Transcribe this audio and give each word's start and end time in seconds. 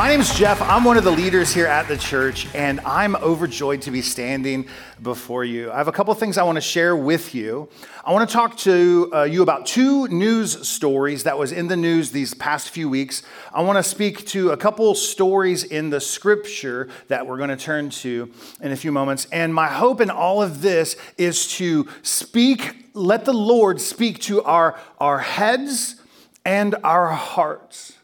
My 0.00 0.08
name 0.08 0.20
is 0.20 0.34
Jeff. 0.34 0.62
I'm 0.62 0.84
one 0.84 0.96
of 0.96 1.04
the 1.04 1.10
leaders 1.10 1.52
here 1.52 1.66
at 1.66 1.86
the 1.86 1.94
church, 1.98 2.46
and 2.54 2.80
I'm 2.86 3.14
overjoyed 3.16 3.82
to 3.82 3.90
be 3.90 4.00
standing 4.00 4.66
before 5.02 5.44
you. 5.44 5.70
I 5.70 5.76
have 5.76 5.88
a 5.88 5.92
couple 5.92 6.14
things 6.14 6.38
I 6.38 6.42
want 6.42 6.56
to 6.56 6.62
share 6.62 6.96
with 6.96 7.34
you. 7.34 7.68
I 8.02 8.10
want 8.14 8.26
to 8.26 8.32
talk 8.32 8.56
to 8.60 9.10
uh, 9.12 9.22
you 9.24 9.42
about 9.42 9.66
two 9.66 10.08
news 10.08 10.66
stories 10.66 11.24
that 11.24 11.36
was 11.36 11.52
in 11.52 11.68
the 11.68 11.76
news 11.76 12.12
these 12.12 12.32
past 12.32 12.70
few 12.70 12.88
weeks. 12.88 13.22
I 13.52 13.60
want 13.60 13.76
to 13.76 13.82
speak 13.82 14.24
to 14.28 14.52
a 14.52 14.56
couple 14.56 14.94
stories 14.94 15.64
in 15.64 15.90
the 15.90 16.00
scripture 16.00 16.88
that 17.08 17.26
we're 17.26 17.36
going 17.36 17.50
to 17.50 17.56
turn 17.58 17.90
to 17.90 18.32
in 18.62 18.72
a 18.72 18.76
few 18.76 18.92
moments. 18.92 19.26
And 19.30 19.54
my 19.54 19.68
hope 19.68 20.00
in 20.00 20.08
all 20.08 20.42
of 20.42 20.62
this 20.62 20.96
is 21.18 21.46
to 21.58 21.86
speak, 22.00 22.86
let 22.94 23.26
the 23.26 23.34
Lord 23.34 23.82
speak 23.82 24.20
to 24.20 24.42
our, 24.44 24.80
our 24.98 25.18
heads 25.18 26.00
and 26.46 26.74
our 26.84 27.08
hearts 27.08 27.98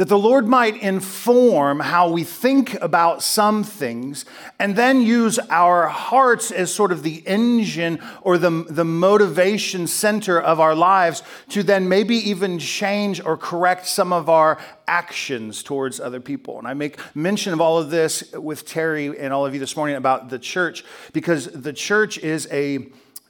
that 0.00 0.08
the 0.08 0.18
Lord 0.18 0.48
might 0.48 0.80
inform 0.80 1.78
how 1.78 2.08
we 2.08 2.24
think 2.24 2.72
about 2.80 3.22
some 3.22 3.62
things 3.62 4.24
and 4.58 4.74
then 4.74 5.02
use 5.02 5.38
our 5.50 5.88
hearts 5.88 6.50
as 6.50 6.72
sort 6.72 6.90
of 6.90 7.02
the 7.02 7.22
engine 7.26 8.00
or 8.22 8.38
the, 8.38 8.64
the 8.70 8.86
motivation 8.86 9.86
center 9.86 10.40
of 10.40 10.58
our 10.58 10.74
lives 10.74 11.22
to 11.50 11.62
then 11.62 11.86
maybe 11.86 12.16
even 12.16 12.58
change 12.58 13.22
or 13.22 13.36
correct 13.36 13.86
some 13.86 14.10
of 14.10 14.30
our 14.30 14.56
actions 14.88 15.62
towards 15.62 16.00
other 16.00 16.18
people. 16.18 16.58
And 16.58 16.66
I 16.66 16.72
make 16.72 16.98
mention 17.14 17.52
of 17.52 17.60
all 17.60 17.76
of 17.76 17.90
this 17.90 18.32
with 18.32 18.64
Terry 18.64 19.18
and 19.18 19.34
all 19.34 19.44
of 19.44 19.52
you 19.52 19.60
this 19.60 19.76
morning 19.76 19.96
about 19.96 20.30
the 20.30 20.38
church 20.38 20.82
because 21.12 21.44
the 21.44 21.74
church 21.74 22.16
is 22.16 22.48
a, 22.50 22.86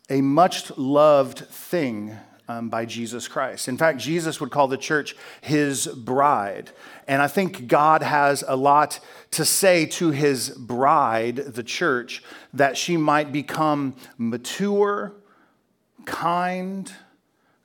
a 0.09 0.21
much 0.21 0.71
loved 0.79 1.41
thing 1.41 2.17
um, 2.51 2.69
by 2.69 2.85
Jesus 2.85 3.29
Christ. 3.29 3.69
In 3.69 3.77
fact, 3.77 3.99
Jesus 3.99 4.41
would 4.41 4.51
call 4.51 4.67
the 4.67 4.77
church 4.77 5.15
his 5.41 5.87
bride. 5.87 6.71
And 7.07 7.23
I 7.23 7.29
think 7.29 7.69
God 7.69 8.03
has 8.03 8.43
a 8.47 8.57
lot 8.57 8.99
to 9.33 9.45
say 9.45 9.87
to 9.87 10.11
his 10.11 10.51
bride, 10.51 11.37
the 11.37 11.63
church, 11.63 12.23
that 12.53 12.77
she 12.77 12.97
might 12.97 13.33
become 13.33 13.95
mature, 14.19 15.13
kind, 16.05 16.93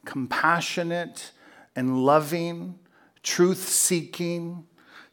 compassionate, 0.05 1.31
and 1.75 2.05
loving, 2.05 2.77
truth 3.23 3.67
seeking, 3.67 4.65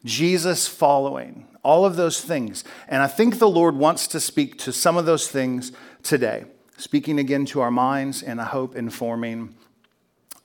Jesus 0.05 0.67
following, 0.67 1.47
all 1.63 1.85
of 1.85 1.95
those 1.95 2.21
things. 2.21 2.63
And 2.87 3.01
I 3.01 3.07
think 3.07 3.39
the 3.39 3.49
Lord 3.49 3.75
wants 3.75 4.07
to 4.07 4.19
speak 4.19 4.57
to 4.59 4.71
some 4.71 4.97
of 4.97 5.05
those 5.05 5.29
things 5.29 5.71
today, 6.03 6.45
speaking 6.77 7.17
again 7.17 7.45
to 7.47 7.61
our 7.61 7.71
minds 7.71 8.21
and 8.21 8.39
I 8.39 8.45
hope 8.45 8.75
informing 8.75 9.55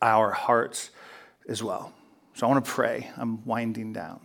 our 0.00 0.30
hearts 0.30 0.90
as 1.48 1.62
well. 1.62 1.92
So 2.34 2.46
I 2.46 2.50
want 2.50 2.64
to 2.64 2.70
pray. 2.70 3.10
I'm 3.16 3.44
winding 3.44 3.92
down. 3.92 4.20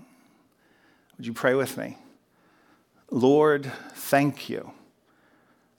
Would 1.17 1.25
you 1.25 1.33
pray 1.33 1.55
with 1.55 1.77
me? 1.77 1.97
Lord, 3.09 3.71
thank 3.93 4.49
you. 4.49 4.71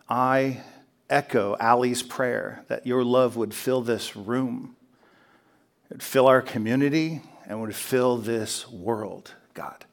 I 0.08 0.62
echo 1.10 1.56
Ali's 1.60 2.02
prayer 2.02 2.64
that 2.68 2.86
your 2.86 3.04
love 3.04 3.36
would 3.36 3.54
fill 3.54 3.82
this 3.82 4.16
room, 4.16 4.76
it 5.90 5.94
would 5.94 6.02
fill 6.02 6.26
our 6.26 6.42
community, 6.42 7.22
and 7.46 7.60
would 7.60 7.74
fill 7.74 8.16
this 8.16 8.68
world, 8.70 9.34
God. 9.54 9.84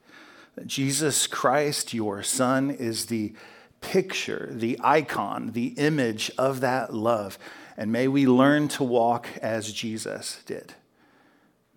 Jesus 0.66 1.26
Christ, 1.26 1.94
your 1.94 2.22
Son, 2.22 2.70
is 2.70 3.06
the 3.06 3.34
picture, 3.80 4.48
the 4.50 4.78
icon, 4.82 5.52
the 5.52 5.68
image 5.68 6.30
of 6.38 6.60
that 6.60 6.94
love. 6.94 7.38
And 7.76 7.90
may 7.90 8.08
we 8.08 8.26
learn 8.26 8.68
to 8.68 8.84
walk 8.84 9.28
as 9.40 9.72
Jesus 9.72 10.42
did. 10.46 10.74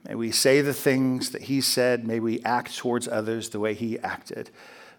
May 0.07 0.15
we 0.15 0.31
say 0.31 0.61
the 0.61 0.73
things 0.73 1.31
that 1.31 1.43
he 1.43 1.61
said. 1.61 2.05
May 2.05 2.19
we 2.19 2.43
act 2.43 2.77
towards 2.77 3.07
others 3.07 3.49
the 3.49 3.59
way 3.59 3.73
he 3.73 3.97
acted. 3.99 4.51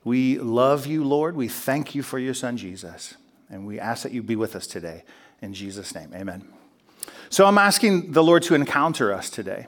We 0.04 0.38
love 0.38 0.86
you, 0.86 1.04
Lord. 1.04 1.36
We 1.36 1.48
thank 1.48 1.94
you 1.94 2.02
for 2.02 2.18
your 2.18 2.34
son, 2.34 2.56
Jesus. 2.56 3.14
And 3.48 3.66
we 3.66 3.78
ask 3.78 4.02
that 4.02 4.12
you 4.12 4.22
be 4.22 4.36
with 4.36 4.56
us 4.56 4.66
today. 4.66 5.04
In 5.42 5.52
Jesus' 5.52 5.94
name, 5.94 6.12
amen. 6.14 6.48
So 7.28 7.46
I'm 7.46 7.58
asking 7.58 8.12
the 8.12 8.22
Lord 8.22 8.42
to 8.44 8.54
encounter 8.54 9.12
us 9.12 9.30
today. 9.30 9.66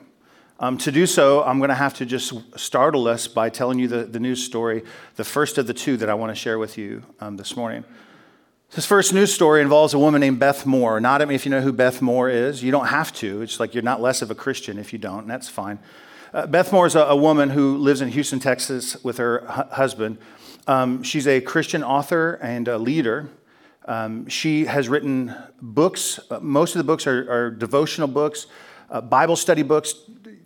Um, 0.61 0.77
to 0.79 0.91
do 0.91 1.05
so, 1.05 1.43
I'm 1.43 1.59
going 1.59 1.69
to 1.69 1.75
have 1.75 1.93
to 1.95 2.05
just 2.05 2.33
startle 2.59 3.07
us 3.07 3.29
by 3.29 3.49
telling 3.49 3.79
you 3.79 3.87
the, 3.87 4.03
the 4.03 4.19
news 4.19 4.43
story, 4.43 4.83
the 5.15 5.23
first 5.23 5.57
of 5.57 5.67
the 5.67 5.73
two 5.73 5.95
that 5.97 6.09
I 6.09 6.13
want 6.15 6.31
to 6.31 6.35
share 6.35 6.59
with 6.59 6.77
you 6.77 7.03
um, 7.21 7.37
this 7.37 7.55
morning. 7.55 7.85
This 8.71 8.85
first 8.85 9.13
news 9.13 9.33
story 9.33 9.63
involves 9.63 9.95
a 9.95 9.99
woman 9.99 10.21
named 10.21 10.37
Beth 10.37 10.63
Moore. 10.63 10.99
Not 10.99 11.23
if 11.31 11.43
you 11.43 11.49
know 11.49 11.61
who 11.61 11.73
Beth 11.73 12.03
Moore 12.03 12.29
is. 12.29 12.61
You 12.61 12.69
don't 12.69 12.85
have 12.85 13.11
to. 13.13 13.41
It's 13.41 13.59
like 13.59 13.73
you're 13.73 13.81
not 13.81 13.99
less 13.99 14.21
of 14.21 14.29
a 14.29 14.35
Christian 14.35 14.77
if 14.77 14.93
you 14.93 14.99
don't, 14.99 15.21
and 15.21 15.29
that's 15.29 15.49
fine. 15.49 15.79
Uh, 16.35 16.45
Beth 16.45 16.71
Moore 16.71 16.85
is 16.85 16.93
a, 16.93 16.99
a, 16.99 17.15
woman 17.15 17.49
who 17.49 17.77
lives 17.77 18.01
in 18.01 18.09
Houston, 18.09 18.39
Texas 18.39 19.03
with 19.03 19.17
her 19.17 19.39
hu- 19.39 19.73
husband. 19.73 20.19
Um, 20.67 21.01
she's 21.01 21.27
a 21.27 21.41
Christian 21.41 21.83
author 21.83 22.33
and 22.43 22.67
a 22.67 22.77
leader. 22.77 23.31
Um, 23.85 24.27
she 24.27 24.65
has 24.65 24.87
written 24.87 25.35
books. 25.59 26.19
Uh, 26.29 26.39
most 26.39 26.75
of 26.75 26.77
the 26.77 26.83
books 26.83 27.07
are, 27.07 27.31
are 27.31 27.49
devotional 27.49 28.07
books, 28.07 28.45
uh, 28.91 29.01
Bible 29.01 29.35
study 29.35 29.63
books, 29.63 29.95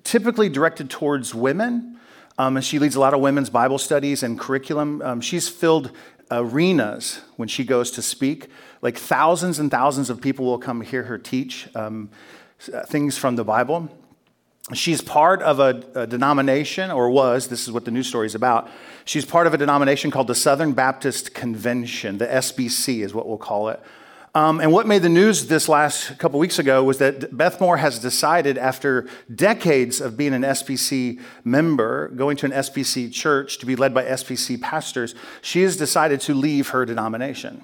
typically 0.05 0.47
directed 0.47 0.89
towards 0.89 1.35
women. 1.35 1.99
Um, 2.37 2.57
and 2.57 2.65
she 2.65 2.79
leads 2.79 2.95
a 2.95 2.99
lot 2.99 3.13
of 3.13 3.19
women's 3.19 3.49
Bible 3.49 3.77
studies 3.77 4.23
and 4.23 4.39
curriculum. 4.39 5.01
Um, 5.03 5.21
she's 5.21 5.49
filled 5.49 5.91
arenas 6.31 7.21
when 7.35 7.47
she 7.47 7.63
goes 7.63 7.91
to 7.91 8.01
speak. 8.01 8.49
Like 8.81 8.97
thousands 8.97 9.59
and 9.59 9.69
thousands 9.69 10.09
of 10.09 10.21
people 10.21 10.45
will 10.45 10.57
come 10.57 10.81
hear 10.81 11.03
her 11.03 11.17
teach 11.17 11.67
um, 11.75 12.09
things 12.87 13.17
from 13.17 13.35
the 13.35 13.43
Bible. 13.43 13.89
She's 14.73 15.01
part 15.01 15.41
of 15.41 15.59
a, 15.59 15.83
a, 15.93 16.07
denomination, 16.07 16.89
or 16.89 17.09
was, 17.09 17.49
this 17.49 17.63
is 17.63 17.71
what 17.71 17.83
the 17.83 17.91
news 17.91 18.07
story 18.07 18.27
is 18.27 18.35
about. 18.35 18.69
She's 19.03 19.25
part 19.25 19.45
of 19.45 19.53
a 19.53 19.57
denomination 19.57 20.09
called 20.09 20.27
the 20.27 20.35
Southern 20.35 20.71
Baptist 20.71 21.33
Convention, 21.33 22.17
the 22.17 22.27
SBC 22.27 23.03
is 23.03 23.13
what 23.13 23.27
we'll 23.27 23.37
call 23.37 23.67
it. 23.67 23.81
Um, 24.35 24.59
and 24.61 24.71
what 24.71 24.87
made 24.87 25.03
the 25.03 25.09
news 25.09 25.45
this 25.45 25.69
last 25.69 26.17
couple 26.17 26.39
weeks 26.39 26.57
ago 26.57 26.83
was 26.83 26.97
that 26.97 27.37
Beth 27.37 27.61
Moore 27.61 27.77
has 27.77 27.99
decided, 27.99 28.57
after 28.57 29.07
decades 29.33 30.01
of 30.01 30.17
being 30.17 30.33
an 30.33 30.41
SBC 30.41 31.21
member, 31.43 32.07
going 32.07 32.35
to 32.37 32.47
an 32.47 32.51
SBC 32.51 33.13
church 33.13 33.59
to 33.59 33.67
be 33.67 33.75
led 33.75 33.93
by 33.93 34.03
SBC 34.03 34.59
pastors, 34.59 35.13
she 35.43 35.61
has 35.61 35.77
decided 35.77 36.19
to 36.21 36.33
leave 36.33 36.69
her 36.69 36.83
denomination. 36.83 37.63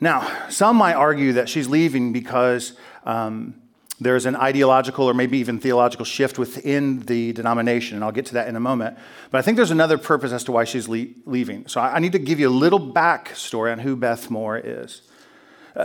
Now, 0.00 0.28
some 0.50 0.76
might 0.76 0.94
argue 0.94 1.34
that 1.34 1.48
she's 1.48 1.68
leaving 1.68 2.12
because 2.12 2.72
um, 3.04 3.54
there's 4.00 4.26
an 4.26 4.34
ideological 4.34 5.08
or 5.08 5.14
maybe 5.14 5.38
even 5.38 5.60
theological 5.60 6.04
shift 6.04 6.40
within 6.40 7.02
the 7.02 7.32
denomination, 7.34 7.94
and 7.94 8.04
I'll 8.04 8.10
get 8.10 8.26
to 8.26 8.34
that 8.34 8.48
in 8.48 8.56
a 8.56 8.60
moment. 8.60 8.98
But 9.30 9.38
I 9.38 9.42
think 9.42 9.56
there's 9.56 9.70
another 9.70 9.96
purpose 9.96 10.32
as 10.32 10.42
to 10.44 10.52
why 10.52 10.64
she's 10.64 10.88
le- 10.88 11.06
leaving. 11.24 11.68
So 11.68 11.80
I 11.80 12.00
need 12.00 12.12
to 12.12 12.18
give 12.18 12.40
you 12.40 12.48
a 12.48 12.50
little 12.50 12.80
backstory 12.80 13.70
on 13.70 13.78
who 13.78 13.94
Beth 13.94 14.28
Moore 14.28 14.58
is. 14.58 15.02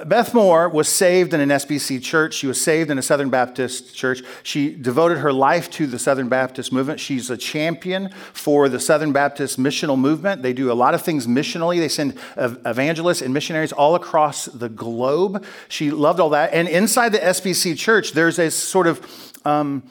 Beth 0.05 0.33
Moore 0.33 0.69
was 0.69 0.87
saved 0.87 1.33
in 1.33 1.41
an 1.41 1.49
SBC 1.49 2.01
church. 2.01 2.35
She 2.35 2.47
was 2.47 2.61
saved 2.61 2.89
in 2.89 2.97
a 2.97 3.01
Southern 3.01 3.29
Baptist 3.29 3.93
church. 3.93 4.23
She 4.41 4.73
devoted 4.73 5.17
her 5.17 5.33
life 5.33 5.69
to 5.71 5.85
the 5.85 5.99
Southern 5.99 6.29
Baptist 6.29 6.71
movement. 6.71 7.01
She's 7.01 7.29
a 7.29 7.35
champion 7.35 8.09
for 8.31 8.69
the 8.69 8.79
Southern 8.79 9.11
Baptist 9.11 9.59
missional 9.59 9.99
movement. 9.99 10.43
They 10.43 10.53
do 10.53 10.71
a 10.71 10.73
lot 10.73 10.93
of 10.93 11.01
things 11.01 11.27
missionally. 11.27 11.77
They 11.77 11.89
send 11.89 12.17
evangelists 12.37 13.21
and 13.21 13.33
missionaries 13.33 13.73
all 13.73 13.95
across 13.95 14.45
the 14.45 14.69
globe. 14.69 15.43
She 15.67 15.91
loved 15.91 16.21
all 16.21 16.29
that. 16.29 16.53
And 16.53 16.69
inside 16.69 17.09
the 17.09 17.19
SBC 17.19 17.77
church, 17.77 18.13
there's 18.13 18.39
a 18.39 18.49
sort 18.49 18.87
of 18.87 19.05
um, 19.43 19.83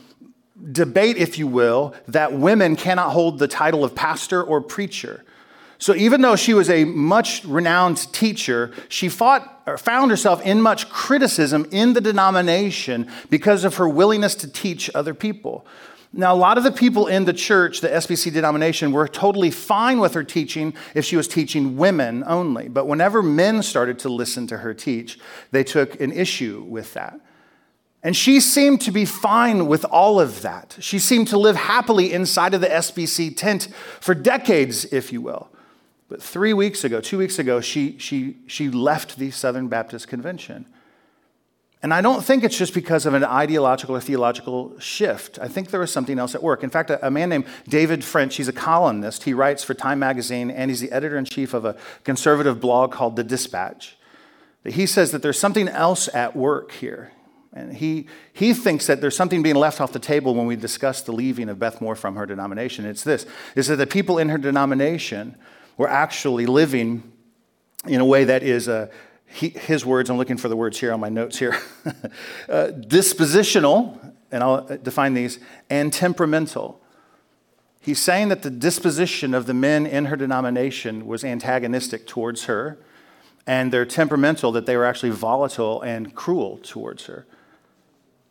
debate, 0.73 1.19
if 1.19 1.39
you 1.39 1.47
will, 1.47 1.95
that 2.09 2.33
women 2.33 2.75
cannot 2.75 3.11
hold 3.11 3.39
the 3.39 3.49
title 3.49 3.85
of 3.85 3.95
pastor 3.95 4.43
or 4.43 4.63
preacher. 4.63 5.25
So 5.81 5.95
even 5.95 6.21
though 6.21 6.37
she 6.37 6.53
was 6.53 6.69
a 6.69 6.85
much 6.85 7.43
renowned 7.45 8.13
teacher, 8.13 8.71
she 8.89 9.09
fought 9.09 9.79
found 9.79 10.11
herself 10.11 10.43
in 10.43 10.61
much 10.61 10.91
criticism 10.91 11.67
in 11.71 11.95
the 11.95 12.01
denomination 12.01 13.09
because 13.31 13.65
of 13.65 13.77
her 13.77 13.89
willingness 13.89 14.35
to 14.37 14.51
teach 14.51 14.91
other 14.95 15.15
people. 15.15 15.67
Now, 16.13 16.35
a 16.35 16.37
lot 16.37 16.59
of 16.59 16.65
the 16.65 16.73
people 16.73 17.07
in 17.07 17.25
the 17.25 17.33
church, 17.33 17.81
the 17.81 17.89
SBC 17.89 18.33
denomination, 18.33 18.91
were 18.91 19.07
totally 19.07 19.51
fine 19.51 20.01
with 20.01 20.13
her 20.15 20.25
teaching 20.25 20.75
if 20.95 21.05
she 21.05 21.17
was 21.17 21.29
teaching 21.29 21.77
women 21.77 22.25
only. 22.27 22.69
But 22.69 22.87
whenever 22.87 23.23
men 23.23 23.63
started 23.63 23.99
to 24.01 24.09
listen 24.09 24.49
to 24.49 24.59
her 24.59 24.75
teach, 24.75 25.21
they 25.53 25.63
took 25.63 26.01
an 26.01 26.13
issue 26.13 26.67
with 26.69 26.95
that. 26.95 27.21
And 28.03 28.17
she 28.17 28.41
seemed 28.41 28.81
to 28.83 28.91
be 28.91 29.05
fine 29.05 29.67
with 29.67 29.85
all 29.85 30.21
of 30.21 30.43
that. 30.43 30.77
She 30.81 30.99
seemed 30.99 31.29
to 31.29 31.39
live 31.39 31.55
happily 31.55 32.13
inside 32.13 32.55
of 32.55 32.61
the 32.61 32.67
SBC 32.67 33.37
tent 33.37 33.69
for 34.01 34.15
decades, 34.15 34.87
if 34.87 35.13
you 35.13 35.21
will. 35.21 35.49
But 36.11 36.21
three 36.21 36.53
weeks 36.53 36.83
ago, 36.83 37.01
two 37.01 37.19
weeks 37.19 37.39
ago, 37.39 37.61
she, 37.61 37.97
she, 37.99 38.37
she 38.49 38.69
left 38.69 39.17
the 39.17 39.31
Southern 39.31 39.69
Baptist 39.69 40.09
Convention. 40.09 40.67
And 41.85 41.95
I 41.95 42.03
don't 42.03 42.23
think 42.23 42.43
it's 42.43 42.59
just 42.59 42.75
because 42.75 43.07
of 43.07 43.15
an 43.15 43.25
ideological 43.25 43.95
or 43.95 44.01
theological 44.01 44.79
shift. 44.81 45.39
I 45.41 45.47
think 45.47 45.71
there 45.71 45.79
was 45.79 45.93
something 45.93 46.19
else 46.19 46.35
at 46.35 46.43
work. 46.43 46.65
In 46.65 46.69
fact, 46.69 46.91
a, 46.91 47.07
a, 47.07 47.13
man 47.13 47.29
named 47.29 47.47
David 47.69 48.05
French, 48.05 48.35
he's 48.37 48.49
a 48.49 48.53
columnist. 48.53 49.23
He 49.23 49.33
writes 49.33 49.63
for 49.63 49.73
Time 49.73 50.01
Magazine, 50.01 50.51
and 50.51 50.69
he's 50.69 50.81
the 50.81 50.91
editor 50.91 51.17
in 51.17 51.25
chief 51.25 51.55
of 51.55 51.65
a 51.65 51.77
conservative 52.03 52.61
blog 52.61 52.91
called 52.91 53.15
The 53.15 53.25
Dispatch. 53.25 53.97
He 54.65 54.87
says 54.87 55.13
that 55.13 55.23
there's 55.23 55.39
something 55.39 55.69
else 55.69 56.13
at 56.13 56.35
work 56.35 56.73
here. 56.73 57.13
And 57.53 57.77
he, 57.77 58.09
he 58.33 58.53
thinks 58.53 58.89
that 58.89 59.01
there's 59.01 59.17
something 59.17 59.45
being 59.45 59.55
left 59.55 59.81
off 59.81 59.93
the 59.93 60.01
table 60.01 60.35
when 60.35 60.47
we 60.47 60.57
discuss 60.57 61.03
the 61.03 61.13
leaving 61.13 61.49
of 61.49 61.61
Beth 61.61 61.81
Moore 61.81 61.95
from 61.95 62.17
her 62.17 62.27
denomination. 62.27 62.85
It's 62.85 63.05
this 63.05 63.27
is 63.55 63.69
that 63.69 63.77
the 63.77 63.87
people 63.87 64.19
in 64.19 64.29
her 64.29 64.39
denomination 64.39 65.37
were 65.81 65.89
actually 65.89 66.45
living 66.45 67.03
in 67.87 68.03
a 68.03 68.05
way 68.05 68.25
that 68.25 68.43
is 68.43 68.69
a 68.69 68.91
he, 69.25 69.49
his 69.49 69.87
words, 69.87 70.11
I'm 70.11 70.19
looking 70.19 70.37
for 70.37 70.51
the 70.51 70.57
words 70.57 70.79
here 70.79 70.93
on 70.93 71.01
my 71.01 71.09
notes 71.09 71.39
here 71.39 71.57
uh, 72.51 72.69
dispositional, 72.77 74.13
and 74.31 74.43
I'll 74.43 74.67
define 74.83 75.15
these, 75.15 75.39
and 75.71 75.91
temperamental. 75.91 76.83
He's 77.81 77.99
saying 77.99 78.29
that 78.29 78.43
the 78.43 78.51
disposition 78.51 79.33
of 79.33 79.47
the 79.47 79.55
men 79.55 79.87
in 79.87 80.07
her 80.07 80.17
denomination 80.17 81.07
was 81.07 81.25
antagonistic 81.25 82.07
towards 82.07 82.45
her, 82.45 82.77
and 83.47 83.73
they're 83.73 83.87
temperamental, 83.87 84.53
that 84.53 84.67
they 84.67 84.77
were 84.77 84.85
actually 84.85 85.13
volatile 85.13 85.81
and 85.81 86.15
cruel 86.15 86.59
towards 86.63 87.07
her. 87.07 87.25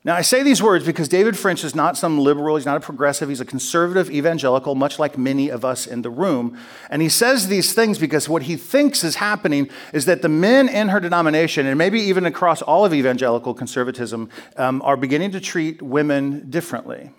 Now, 0.10 0.16
I 0.16 0.22
say 0.22 0.42
these 0.42 0.64
words 0.64 0.88
because 0.88 1.08
David 1.08 1.38
French 1.38 1.64
is 1.64 1.76
not 1.76 1.96
some 1.96 2.18
liberal, 2.18 2.56
he's 2.56 2.66
not 2.66 2.78
a 2.78 2.80
progressive, 2.80 3.30
he's 3.30 3.42
a 3.42 3.46
conservative 3.46 4.10
evangelical, 4.10 4.74
much 4.74 4.98
like 4.98 5.20
many 5.20 5.50
of 5.50 5.64
us 5.64 5.86
in 5.86 6.02
the 6.02 6.10
room. 6.10 6.58
And 6.90 7.04
he 7.04 7.10
says 7.10 7.48
these 7.48 7.74
things 7.74 8.00
because 8.00 8.28
what 8.28 8.42
he 8.42 8.56
thinks 8.56 9.04
is 9.04 9.18
happening 9.18 9.70
is 9.94 10.06
that 10.06 10.24
the 10.24 10.28
men 10.28 10.68
in 10.68 10.90
her 10.90 11.00
denomination, 11.00 11.68
and 11.68 11.78
maybe 11.78 12.00
even 12.00 12.26
across 12.26 12.64
all 12.64 12.86
of 12.86 12.92
evangelical 12.92 13.54
conservatism, 13.54 14.32
um, 14.58 14.82
are 14.82 14.98
beginning 14.98 15.30
to 15.34 15.40
treat 15.40 15.80
women 15.80 16.50
differently, 16.50 17.12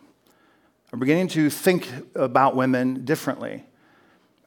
are 0.93 0.99
beginning 0.99 1.29
to 1.29 1.49
think 1.49 1.87
about 2.17 2.57
women 2.57 3.05
differently. 3.05 3.63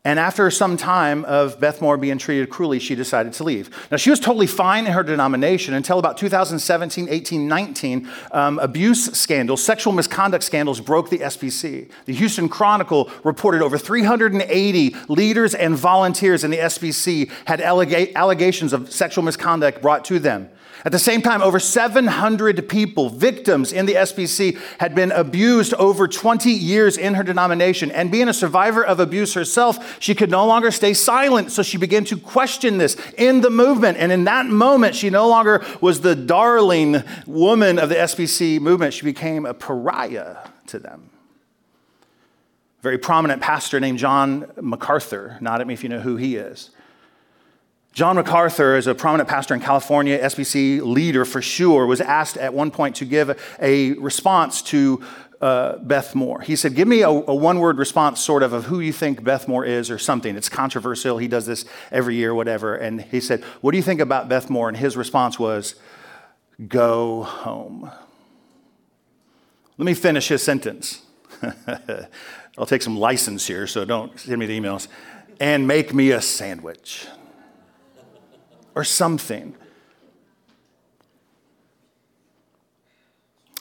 And 0.05 0.19
after 0.19 0.51
some 0.51 0.75
time 0.75 1.23
of 1.23 1.61
Beth 1.61 1.81
Moore 1.81 1.95
being 1.95 2.17
treated 2.17 2.49
cruelly, 2.49 2.79
she 2.79 2.93
decided 2.93 3.31
to 3.33 3.45
leave. 3.45 3.69
Now, 3.89 3.95
she 3.95 4.09
was 4.09 4.19
totally 4.19 4.47
fine 4.47 4.85
in 4.85 4.91
her 4.91 5.01
denomination 5.01 5.73
until 5.73 5.97
about 5.97 6.17
2017, 6.17 7.07
18, 7.09 7.47
19. 7.47 8.09
Um, 8.31 8.59
abuse 8.59 9.05
scandals, 9.13 9.63
sexual 9.63 9.93
misconduct 9.93 10.43
scandals 10.43 10.81
broke 10.81 11.09
the 11.09 11.19
SBC. 11.19 11.89
The 12.03 12.13
Houston 12.13 12.49
Chronicle 12.49 13.09
reported 13.23 13.61
over 13.61 13.77
380 13.77 14.95
leaders 15.07 15.55
and 15.55 15.73
volunteers 15.73 16.43
in 16.43 16.51
the 16.51 16.57
SBC 16.57 17.31
had 17.45 17.61
allegations 17.61 18.73
of 18.73 18.91
sexual 18.91 19.23
misconduct 19.23 19.81
brought 19.81 20.03
to 20.05 20.19
them. 20.19 20.49
At 20.85 20.91
the 20.91 20.99
same 20.99 21.21
time, 21.21 21.41
over 21.41 21.59
700 21.59 22.67
people, 22.67 23.09
victims 23.09 23.71
in 23.71 23.85
the 23.85 23.93
SBC, 23.93 24.59
had 24.79 24.93
been 24.93 25.13
abused 25.13 25.73
over 25.75 26.09
20 26.09 26.51
years 26.51 26.97
in 26.97 27.13
her 27.13 27.23
denomination. 27.23 27.89
And 27.91 28.11
being 28.11 28.27
a 28.27 28.33
survivor 28.33 28.83
of 28.83 28.99
abuse 28.99 29.33
herself, 29.33 30.01
she 30.01 30.13
could 30.13 30.29
no 30.29 30.45
longer 30.45 30.71
stay 30.71 30.93
silent. 30.93 31.51
So 31.51 31.63
she 31.63 31.77
began 31.77 32.03
to 32.05 32.17
question 32.17 32.79
this 32.79 32.97
in 33.17 33.39
the 33.39 33.49
movement. 33.49 33.97
And 33.97 34.11
in 34.11 34.25
that 34.25 34.47
moment, 34.47 34.95
she 34.95 35.09
no 35.09 35.29
longer 35.29 35.65
was 35.79 36.01
the 36.01 36.15
darling 36.15 37.01
woman 37.25 37.79
of 37.79 37.87
the 37.87 37.95
SBC 37.95 38.59
movement. 38.59 38.93
She 38.93 39.05
became 39.05 39.45
a 39.45 39.53
pariah 39.53 40.37
to 40.67 40.79
them. 40.79 41.09
Very 42.81 42.97
prominent 42.97 43.41
pastor 43.41 43.79
named 43.79 43.99
John 43.99 44.51
MacArthur, 44.59 45.37
nod 45.39 45.61
at 45.61 45.67
me 45.67 45.73
if 45.73 45.83
you 45.83 45.87
know 45.87 46.01
who 46.01 46.17
he 46.17 46.35
is 46.35 46.71
John 47.93 48.15
MacArthur 48.15 48.75
is 48.75 48.87
a 48.87 48.95
prominent 48.95 49.29
pastor 49.29 49.53
in 49.53 49.59
California, 49.59 50.17
SBC 50.17 50.81
leader 50.81 51.25
for 51.25 51.43
sure, 51.43 51.85
was 51.85 52.01
asked 52.01 52.37
at 52.37 52.51
one 52.51 52.71
point 52.71 52.95
to 52.95 53.05
give 53.05 53.39
a 53.61 53.93
response 53.93 54.63
to 54.63 55.03
uh, 55.39 55.77
Beth 55.77 56.15
Moore. 56.15 56.41
He 56.41 56.55
said, 56.55 56.73
Give 56.73 56.87
me 56.87 57.03
a, 57.03 57.09
a 57.09 57.35
one 57.35 57.59
word 57.59 57.77
response, 57.77 58.19
sort 58.19 58.41
of, 58.41 58.51
of 58.51 58.65
who 58.65 58.79
you 58.79 58.91
think 58.91 59.23
Beth 59.23 59.47
Moore 59.47 59.63
is 59.63 59.91
or 59.91 59.99
something. 59.99 60.35
It's 60.35 60.49
controversial. 60.49 61.19
He 61.19 61.27
does 61.27 61.45
this 61.45 61.65
every 61.91 62.15
year, 62.15 62.33
whatever. 62.33 62.75
And 62.75 62.99
he 62.99 63.19
said, 63.19 63.43
What 63.61 63.71
do 63.71 63.77
you 63.77 63.83
think 63.83 64.01
about 64.01 64.27
Beth 64.27 64.49
Moore? 64.49 64.69
And 64.69 64.77
his 64.77 64.97
response 64.97 65.37
was, 65.37 65.75
Go 66.67 67.21
home. 67.21 67.91
Let 69.77 69.85
me 69.85 69.93
finish 69.93 70.29
his 70.29 70.41
sentence. 70.41 71.03
I'll 72.57 72.65
take 72.65 72.81
some 72.81 72.97
license 72.97 73.45
here, 73.45 73.67
so 73.67 73.85
don't 73.85 74.19
send 74.19 74.39
me 74.39 74.47
the 74.47 74.59
emails. 74.59 74.87
And 75.39 75.67
make 75.67 75.93
me 75.93 76.09
a 76.09 76.21
sandwich 76.21 77.07
or 78.75 78.83
something. 78.83 79.55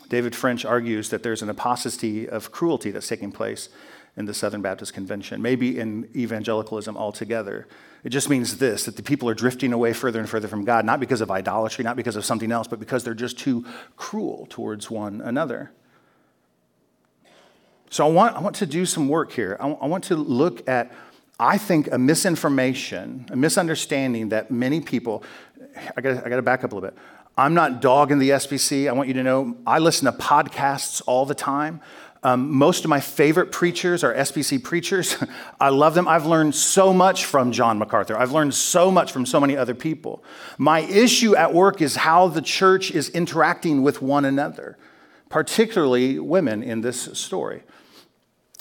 David 0.08 0.36
French 0.36 0.64
argues 0.64 1.08
that 1.08 1.22
there's 1.22 1.40
an 1.40 1.48
apostasy 1.48 2.28
of 2.28 2.52
cruelty 2.52 2.90
that's 2.90 3.08
taking 3.08 3.32
place 3.32 3.70
in 4.14 4.26
the 4.26 4.34
Southern 4.34 4.60
Baptist 4.60 4.92
Convention, 4.92 5.40
maybe 5.40 5.78
in 5.78 6.08
evangelicalism 6.14 6.98
altogether. 6.98 7.66
It 8.04 8.10
just 8.10 8.28
means 8.28 8.58
this 8.58 8.84
that 8.84 8.96
the 8.96 9.02
people 9.02 9.28
are 9.28 9.34
drifting 9.34 9.72
away 9.72 9.94
further 9.94 10.20
and 10.20 10.28
further 10.28 10.48
from 10.48 10.64
God, 10.64 10.84
not 10.84 11.00
because 11.00 11.22
of 11.22 11.30
idolatry, 11.30 11.82
not 11.82 11.96
because 11.96 12.16
of 12.16 12.24
something 12.24 12.52
else, 12.52 12.68
but 12.68 12.78
because 12.78 13.04
they're 13.04 13.14
just 13.14 13.38
too 13.38 13.64
cruel 13.96 14.46
towards 14.50 14.90
one 14.90 15.22
another. 15.22 15.70
So 17.88 18.06
I 18.06 18.10
want, 18.10 18.36
I 18.36 18.40
want 18.40 18.56
to 18.56 18.66
do 18.66 18.84
some 18.84 19.08
work 19.08 19.32
here. 19.32 19.56
I, 19.60 19.68
I 19.68 19.86
want 19.86 20.04
to 20.04 20.16
look 20.16 20.68
at 20.68 20.92
I 21.38 21.58
think 21.58 21.90
a 21.90 21.98
misinformation, 21.98 23.26
a 23.30 23.36
misunderstanding 23.36 24.28
that 24.30 24.50
many 24.50 24.80
people, 24.80 25.24
I 25.96 26.00
gotta, 26.00 26.24
I 26.24 26.28
gotta 26.28 26.42
back 26.42 26.64
up 26.64 26.72
a 26.72 26.74
little 26.74 26.88
bit. 26.88 26.98
I'm 27.36 27.54
not 27.54 27.80
dogging 27.80 28.18
the 28.18 28.30
SBC. 28.30 28.88
I 28.88 28.92
want 28.92 29.08
you 29.08 29.14
to 29.14 29.22
know 29.22 29.56
I 29.66 29.78
listen 29.78 30.04
to 30.04 30.12
podcasts 30.12 31.02
all 31.06 31.24
the 31.24 31.34
time. 31.34 31.80
Um, 32.24 32.54
most 32.54 32.84
of 32.84 32.90
my 32.90 33.00
favorite 33.00 33.50
preachers 33.50 34.04
are 34.04 34.14
SBC 34.14 34.62
preachers. 34.62 35.16
I 35.60 35.70
love 35.70 35.94
them. 35.94 36.06
I've 36.06 36.26
learned 36.26 36.54
so 36.54 36.92
much 36.92 37.24
from 37.24 37.50
John 37.50 37.78
MacArthur. 37.78 38.16
I've 38.16 38.30
learned 38.30 38.54
so 38.54 38.92
much 38.92 39.10
from 39.10 39.26
so 39.26 39.40
many 39.40 39.56
other 39.56 39.74
people. 39.74 40.22
My 40.56 40.80
issue 40.80 41.34
at 41.34 41.52
work 41.52 41.80
is 41.80 41.96
how 41.96 42.28
the 42.28 42.42
church 42.42 42.92
is 42.92 43.08
interacting 43.08 43.82
with 43.82 44.00
one 44.00 44.24
another, 44.24 44.78
particularly 45.30 46.20
women 46.20 46.62
in 46.62 46.82
this 46.82 47.08
story. 47.18 47.64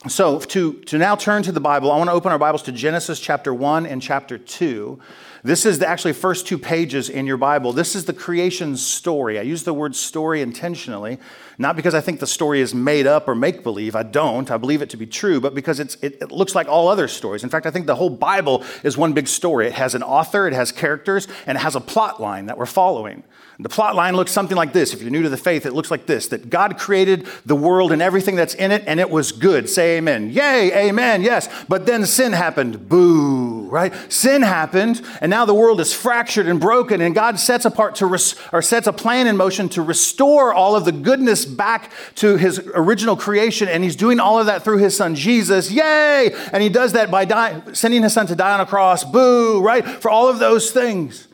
So, 0.07 0.39
to, 0.39 0.73
to 0.73 0.97
now 0.97 1.15
turn 1.15 1.43
to 1.43 1.51
the 1.51 1.59
Bible, 1.59 1.91
I 1.91 1.97
want 1.99 2.09
to 2.09 2.13
open 2.13 2.31
our 2.31 2.39
Bibles 2.39 2.63
to 2.63 2.71
Genesis 2.71 3.19
chapter 3.19 3.53
1 3.53 3.85
and 3.85 4.01
chapter 4.01 4.39
2. 4.39 4.99
This 5.43 5.63
is 5.63 5.77
the 5.77 5.87
actually 5.87 6.13
first 6.13 6.47
two 6.47 6.57
pages 6.57 7.07
in 7.07 7.27
your 7.27 7.37
Bible. 7.37 7.71
This 7.71 7.95
is 7.95 8.05
the 8.05 8.13
creation 8.13 8.77
story. 8.77 9.37
I 9.37 9.43
use 9.43 9.61
the 9.61 9.75
word 9.75 9.95
story 9.95 10.41
intentionally, 10.41 11.19
not 11.61 11.75
because 11.75 11.93
I 11.93 12.01
think 12.01 12.19
the 12.19 12.27
story 12.27 12.61
is 12.61 12.73
made 12.73 13.07
up 13.07 13.27
or 13.27 13.35
make 13.35 13.63
believe. 13.63 13.95
I 13.95 14.03
don't. 14.03 14.49
I 14.49 14.57
believe 14.57 14.81
it 14.81 14.89
to 14.91 14.97
be 14.97 15.05
true, 15.05 15.39
but 15.39 15.55
because 15.55 15.79
it, 15.79 15.97
it 16.01 16.31
looks 16.31 16.55
like 16.55 16.67
all 16.67 16.87
other 16.87 17.07
stories. 17.07 17.43
In 17.43 17.49
fact, 17.49 17.65
I 17.65 17.71
think 17.71 17.85
the 17.85 17.95
whole 17.95 18.09
Bible 18.09 18.63
is 18.83 18.97
one 18.97 19.13
big 19.13 19.27
story. 19.27 19.67
It 19.67 19.73
has 19.73 19.95
an 19.95 20.03
author, 20.03 20.47
it 20.47 20.53
has 20.53 20.71
characters, 20.71 21.27
and 21.45 21.57
it 21.57 21.61
has 21.61 21.75
a 21.75 21.81
plot 21.81 22.19
line 22.19 22.47
that 22.47 22.57
we're 22.57 22.65
following. 22.65 23.23
The 23.61 23.69
plot 23.69 23.95
line 23.95 24.15
looks 24.15 24.31
something 24.31 24.57
like 24.57 24.73
this. 24.73 24.91
If 24.91 25.03
you're 25.03 25.11
new 25.11 25.21
to 25.21 25.29
the 25.29 25.37
faith, 25.37 25.67
it 25.67 25.73
looks 25.73 25.91
like 25.91 26.07
this 26.07 26.29
that 26.29 26.49
God 26.49 26.79
created 26.79 27.27
the 27.45 27.55
world 27.55 27.91
and 27.91 28.01
everything 28.01 28.35
that's 28.35 28.55
in 28.55 28.71
it, 28.71 28.83
and 28.87 28.99
it 28.99 29.09
was 29.09 29.31
good. 29.31 29.69
Say 29.69 29.97
amen. 29.97 30.31
Yay, 30.31 30.87
amen, 30.89 31.21
yes. 31.21 31.47
But 31.69 31.85
then 31.85 32.07
sin 32.07 32.33
happened. 32.33 32.89
Boo, 32.89 33.67
right? 33.69 33.93
Sin 34.11 34.41
happened, 34.41 35.01
and 35.21 35.29
now 35.29 35.45
the 35.45 35.53
world 35.53 35.79
is 35.79 35.93
fractured 35.93 36.47
and 36.47 36.59
broken, 36.59 37.01
and 37.01 37.13
God 37.13 37.39
sets 37.39 37.65
apart 37.65 37.95
to 37.95 38.07
res- 38.07 38.35
or 38.51 38.63
sets 38.63 38.87
a 38.87 38.93
plan 38.93 39.27
in 39.27 39.37
motion 39.37 39.69
to 39.69 39.83
restore 39.83 40.53
all 40.53 40.75
of 40.75 40.83
the 40.83 40.91
goodness 40.91 41.45
back 41.51 41.91
to 42.15 42.37
his 42.37 42.59
original 42.73 43.15
creation, 43.15 43.67
and 43.67 43.83
he's 43.83 43.95
doing 43.95 44.19
all 44.19 44.39
of 44.39 44.47
that 44.47 44.63
through 44.63 44.77
his 44.77 44.97
son 44.97 45.13
Jesus. 45.15 45.69
Yay! 45.69 46.33
And 46.51 46.63
he 46.63 46.69
does 46.69 46.93
that 46.93 47.11
by 47.11 47.25
die, 47.25 47.61
sending 47.73 48.01
his 48.01 48.13
son 48.13 48.27
to 48.27 48.35
die 48.35 48.53
on 48.53 48.61
a 48.61 48.65
cross. 48.65 49.03
Boo, 49.03 49.61
right? 49.61 49.85
For 49.85 50.09
all 50.09 50.27
of 50.27 50.39
those 50.39 50.71
things. 50.71 51.27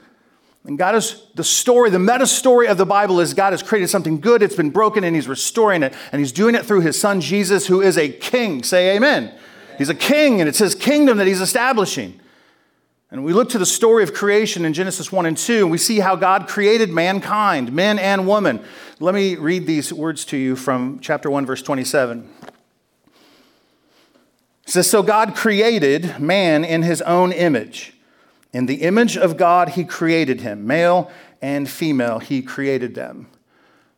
And 0.65 0.77
God 0.77 0.95
is 0.95 1.21
the 1.33 1.45
story, 1.45 1.89
the 1.89 1.97
meta 1.97 2.27
story 2.27 2.67
of 2.67 2.77
the 2.77 2.85
Bible 2.85 3.21
is 3.21 3.33
God 3.33 3.53
has 3.53 3.63
created 3.63 3.87
something 3.87 4.19
good, 4.19 4.43
it's 4.43 4.55
been 4.55 4.69
broken, 4.69 5.05
and 5.05 5.15
He's 5.15 5.29
restoring 5.29 5.81
it. 5.81 5.93
And 6.11 6.19
He's 6.19 6.33
doing 6.33 6.55
it 6.55 6.65
through 6.65 6.81
His 6.81 6.99
Son 6.99 7.21
Jesus, 7.21 7.67
who 7.67 7.81
is 7.81 7.97
a 7.97 8.09
king. 8.09 8.63
Say 8.63 8.95
amen. 8.97 9.33
He's 9.77 9.89
a 9.89 9.95
king, 9.95 10.41
and 10.41 10.49
it's 10.49 10.59
His 10.59 10.75
kingdom 10.75 11.19
that 11.19 11.27
He's 11.27 11.39
establishing. 11.39 12.19
And 13.09 13.23
we 13.23 13.31
look 13.31 13.49
to 13.49 13.57
the 13.57 13.65
story 13.65 14.03
of 14.03 14.13
creation 14.13 14.65
in 14.65 14.73
Genesis 14.73 15.11
1 15.11 15.25
and 15.25 15.37
2, 15.37 15.63
and 15.63 15.71
we 15.71 15.77
see 15.77 15.99
how 15.99 16.15
God 16.15 16.47
created 16.47 16.89
mankind, 16.89 17.71
men 17.71 17.99
and 17.99 18.27
women. 18.27 18.61
Let 18.99 19.15
me 19.15 19.35
read 19.35 19.65
these 19.65 19.93
words 19.93 20.25
to 20.25 20.37
you 20.37 20.55
from 20.55 20.99
chapter 20.99 21.29
1, 21.29 21.45
verse 21.45 21.61
27. 21.61 22.29
It 24.65 24.69
says, 24.69 24.89
So 24.89 25.01
God 25.01 25.35
created 25.35 26.19
man 26.19 26.65
in 26.65 26.83
His 26.83 27.01
own 27.03 27.31
image. 27.31 27.93
In 28.53 28.65
the 28.65 28.81
image 28.81 29.17
of 29.17 29.37
God, 29.37 29.69
he 29.69 29.83
created 29.83 30.41
him. 30.41 30.65
Male 30.65 31.11
and 31.41 31.69
female, 31.69 32.19
he 32.19 32.41
created 32.41 32.95
them. 32.95 33.27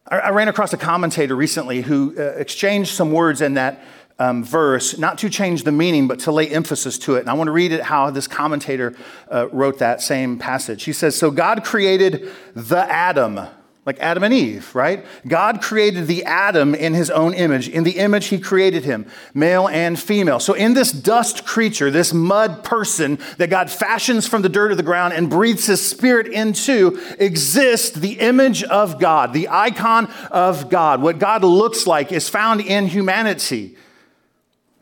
I, 0.07 0.31
ran 0.31 0.47
across 0.47 0.73
a 0.73 0.77
commentator 0.77 1.35
recently 1.35 1.81
who 1.81 2.15
uh, 2.17 2.23
exchanged 2.35 2.95
some 2.95 3.11
words 3.11 3.41
in 3.41 3.53
that 3.53 3.81
um, 4.19 4.43
verse, 4.43 4.97
not 4.97 5.17
to 5.19 5.29
change 5.29 5.63
the 5.63 5.71
meaning, 5.71 6.07
but 6.07 6.19
to 6.19 6.31
lay 6.31 6.49
emphasis 6.49 6.97
to 6.99 7.15
it. 7.15 7.21
And 7.21 7.29
I 7.29 7.33
want 7.33 7.47
to 7.47 7.53
read 7.53 7.71
it 7.71 7.81
how 7.81 8.09
this 8.11 8.27
commentator 8.27 8.93
uh, 9.31 9.47
wrote 9.49 9.79
that 9.79 10.01
same 10.01 10.38
passage. 10.38 10.83
He 10.83 10.93
says, 10.93 11.15
So 11.15 11.31
God 11.31 11.63
created 11.63 12.29
the 12.53 12.79
Adam, 12.79 13.39
like 13.85 13.97
Adam 14.01 14.23
and 14.23 14.33
Eve, 14.33 14.75
right? 14.75 15.05
God 15.25 15.61
created 15.61 16.07
the 16.07 16.25
Adam 16.25 16.75
in 16.75 16.93
his 16.93 17.09
own 17.09 17.33
image. 17.33 17.69
In 17.69 17.85
the 17.85 17.97
image, 17.97 18.25
he 18.27 18.41
created 18.41 18.83
him, 18.83 19.05
male 19.33 19.69
and 19.69 19.97
female. 19.97 20.41
So, 20.41 20.53
in 20.53 20.73
this 20.73 20.91
dust 20.91 21.45
creature, 21.45 21.89
this 21.89 22.13
mud 22.13 22.65
person 22.65 23.19
that 23.38 23.49
God 23.49 23.71
fashions 23.71 24.27
from 24.27 24.41
the 24.41 24.49
dirt 24.49 24.71
of 24.71 24.77
the 24.77 24.83
ground 24.83 25.13
and 25.13 25.29
breathes 25.29 25.65
his 25.65 25.88
spirit 25.88 26.27
into, 26.27 27.01
exists 27.19 27.91
the 27.91 28.19
image 28.19 28.63
of 28.63 28.99
God, 28.99 29.31
the 29.31 29.47
icon 29.47 30.11
of 30.29 30.69
God. 30.69 31.01
What 31.01 31.19
God 31.19 31.45
looks 31.45 31.88
like 31.88 32.11
is 32.11 32.27
found 32.27 32.59
in 32.59 32.88
humanity 32.88 33.77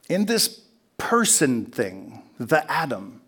in 0.09 0.25
this 0.25 0.61
person 0.97 1.65
thing, 1.65 2.23
the 2.39 2.69
Adam. 2.71 3.21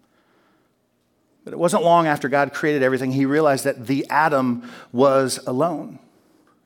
But 1.43 1.53
it 1.53 1.59
wasn't 1.59 1.83
long 1.83 2.07
after 2.07 2.29
God 2.29 2.53
created 2.53 2.83
everything, 2.83 3.11
he 3.11 3.25
realized 3.25 3.63
that 3.65 3.87
the 3.87 4.05
Adam 4.09 4.69
was 4.91 5.39
alone. 5.47 5.99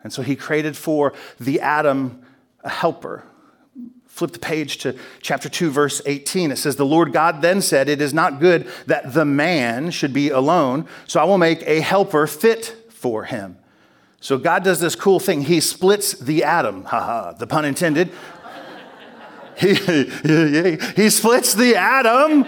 And 0.04 0.12
so 0.12 0.22
he 0.22 0.36
created 0.36 0.76
for 0.76 1.14
the 1.40 1.62
Adam 1.62 2.22
a 2.64 2.70
helper. 2.70 3.24
Flip 4.08 4.32
the 4.32 4.40
page 4.40 4.78
to 4.80 4.96
chapter 5.22 5.50
2, 5.50 5.72
verse 5.72 6.02
18. 6.06 6.52
It 6.52 6.58
says, 6.58 6.76
The 6.76 6.86
Lord 6.86 7.14
God 7.14 7.42
then 7.42 7.62
said, 7.62 7.90
It 7.90 8.02
is 8.02 8.14
not 8.14 8.40
good 8.40 8.68
that 8.86 9.14
the 9.14 9.26
man 9.26 9.90
should 9.90 10.14
be 10.14 10.30
alone, 10.30 10.88
so 11.08 11.20
I 11.20 11.24
will 11.24 11.40
make 11.40 11.64
a 11.64 11.80
helper 11.80 12.28
fit 12.28 12.76
for 12.90 13.24
him. 13.24 13.58
So 14.20 14.38
God 14.38 14.64
does 14.64 14.80
this 14.80 14.96
cool 14.96 15.20
thing. 15.20 15.42
He 15.42 15.60
splits 15.60 16.14
the 16.14 16.44
atom, 16.44 16.86
haha, 16.86 17.34
the 17.34 17.48
pun 17.48 17.66
intended, 17.66 18.12
he, 19.58 19.74
he, 19.74 20.78
he 20.96 21.10
splits 21.10 21.54
the 21.54 21.76
atom. 21.76 22.46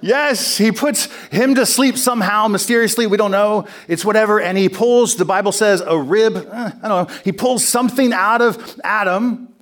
Yes, 0.00 0.56
he 0.56 0.70
puts 0.70 1.06
him 1.30 1.54
to 1.56 1.66
sleep 1.66 1.98
somehow, 1.98 2.46
mysteriously, 2.46 3.06
we 3.06 3.16
don't 3.16 3.32
know. 3.32 3.66
It's 3.88 4.04
whatever. 4.04 4.40
And 4.40 4.56
he 4.56 4.68
pulls, 4.68 5.16
the 5.16 5.24
Bible 5.24 5.52
says, 5.52 5.80
a 5.80 5.98
rib. 5.98 6.36
Eh, 6.36 6.70
I 6.82 6.88
don't 6.88 7.08
know. 7.08 7.14
He 7.24 7.32
pulls 7.32 7.66
something 7.66 8.12
out 8.12 8.40
of 8.40 8.80
Adam, 8.84 9.52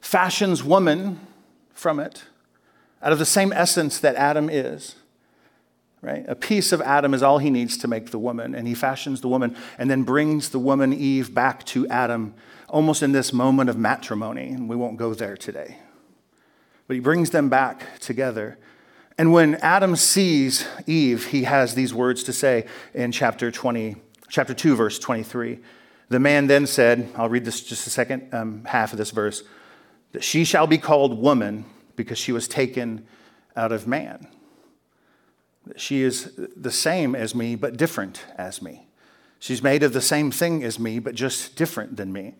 fashions 0.00 0.62
woman 0.62 1.20
from 1.72 1.98
it, 1.98 2.24
out 3.02 3.12
of 3.12 3.18
the 3.18 3.26
same 3.26 3.52
essence 3.52 3.98
that 4.00 4.16
Adam 4.16 4.50
is. 4.50 4.96
Right? 6.00 6.24
A 6.28 6.36
piece 6.36 6.70
of 6.70 6.80
Adam 6.82 7.12
is 7.12 7.22
all 7.22 7.38
he 7.38 7.50
needs 7.50 7.76
to 7.78 7.88
make 7.88 8.10
the 8.10 8.18
woman, 8.18 8.54
and 8.54 8.68
he 8.68 8.74
fashions 8.74 9.20
the 9.20 9.28
woman 9.28 9.56
and 9.78 9.90
then 9.90 10.02
brings 10.04 10.50
the 10.50 10.58
woman 10.58 10.92
Eve 10.92 11.34
back 11.34 11.64
to 11.66 11.88
Adam 11.88 12.34
almost 12.68 13.02
in 13.02 13.12
this 13.12 13.32
moment 13.32 13.68
of 13.68 13.76
matrimony. 13.76 14.50
And 14.50 14.68
we 14.68 14.76
won't 14.76 14.96
go 14.96 15.14
there 15.14 15.36
today 15.36 15.78
but 16.88 16.94
he 16.94 17.00
brings 17.00 17.30
them 17.30 17.48
back 17.48 18.00
together. 18.00 18.58
And 19.18 19.32
when 19.32 19.56
Adam 19.56 19.94
sees 19.94 20.66
Eve, 20.86 21.26
he 21.26 21.44
has 21.44 21.74
these 21.74 21.94
words 21.94 22.24
to 22.24 22.32
say 22.32 22.66
in 22.94 23.12
chapter 23.12 23.50
20, 23.50 23.96
chapter 24.28 24.54
2, 24.54 24.74
verse 24.74 24.98
23. 24.98 25.60
The 26.08 26.18
man 26.18 26.46
then 26.46 26.66
said, 26.66 27.10
I'll 27.14 27.28
read 27.28 27.44
this 27.44 27.62
just 27.62 27.86
a 27.86 27.90
second 27.90 28.32
um, 28.32 28.64
half 28.64 28.92
of 28.92 28.98
this 28.98 29.10
verse, 29.10 29.42
that 30.12 30.24
she 30.24 30.44
shall 30.44 30.66
be 30.66 30.78
called 30.78 31.18
woman 31.18 31.66
because 31.94 32.16
she 32.16 32.32
was 32.32 32.48
taken 32.48 33.06
out 33.54 33.70
of 33.70 33.86
man. 33.86 34.26
She 35.76 36.02
is 36.02 36.32
the 36.56 36.70
same 36.70 37.14
as 37.14 37.34
me, 37.34 37.54
but 37.54 37.76
different 37.76 38.24
as 38.38 38.62
me. 38.62 38.86
She's 39.38 39.62
made 39.62 39.82
of 39.82 39.92
the 39.92 40.00
same 40.00 40.30
thing 40.30 40.64
as 40.64 40.78
me, 40.78 40.98
but 40.98 41.14
just 41.14 41.54
different 41.54 41.96
than 41.96 42.12
me. 42.12 42.34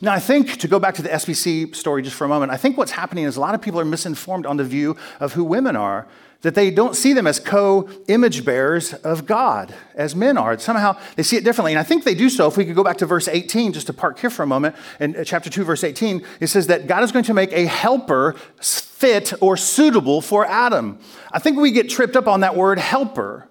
Now, 0.00 0.12
I 0.12 0.20
think, 0.20 0.58
to 0.58 0.68
go 0.68 0.78
back 0.78 0.94
to 0.94 1.02
the 1.02 1.08
SBC 1.08 1.74
story 1.74 2.02
just 2.02 2.16
for 2.16 2.24
a 2.24 2.28
moment, 2.28 2.52
I 2.52 2.56
think 2.56 2.78
what's 2.78 2.92
happening 2.92 3.24
is 3.24 3.36
a 3.36 3.40
lot 3.40 3.54
of 3.54 3.60
people 3.60 3.80
are 3.80 3.84
misinformed 3.84 4.46
on 4.46 4.56
the 4.56 4.64
view 4.64 4.96
of 5.18 5.32
who 5.34 5.44
women 5.44 5.76
are, 5.76 6.06
that 6.42 6.54
they 6.54 6.70
don't 6.70 6.96
see 6.96 7.12
them 7.12 7.26
as 7.26 7.38
co 7.38 7.88
image 8.08 8.44
bearers 8.44 8.94
of 8.94 9.26
God, 9.26 9.74
as 9.94 10.16
men 10.16 10.38
are. 10.38 10.58
Somehow 10.58 10.98
they 11.16 11.22
see 11.22 11.36
it 11.36 11.44
differently. 11.44 11.72
And 11.72 11.78
I 11.78 11.82
think 11.82 12.04
they 12.04 12.14
do 12.14 12.30
so. 12.30 12.46
If 12.46 12.56
we 12.56 12.64
could 12.64 12.74
go 12.74 12.84
back 12.84 12.96
to 12.98 13.06
verse 13.06 13.28
18, 13.28 13.74
just 13.74 13.88
to 13.88 13.92
park 13.92 14.18
here 14.18 14.30
for 14.30 14.42
a 14.42 14.46
moment, 14.46 14.74
in 15.00 15.16
uh, 15.16 15.24
chapter 15.24 15.50
2, 15.50 15.64
verse 15.64 15.84
18, 15.84 16.24
it 16.40 16.46
says 16.46 16.66
that 16.68 16.86
God 16.86 17.02
is 17.02 17.12
going 17.12 17.26
to 17.26 17.34
make 17.34 17.52
a 17.52 17.66
helper 17.66 18.36
fit 18.60 19.34
or 19.42 19.56
suitable 19.56 20.22
for 20.22 20.46
Adam. 20.46 20.98
I 21.30 21.40
think 21.40 21.58
we 21.58 21.72
get 21.72 21.90
tripped 21.90 22.16
up 22.16 22.26
on 22.26 22.40
that 22.40 22.56
word 22.56 22.78
helper. 22.78 23.48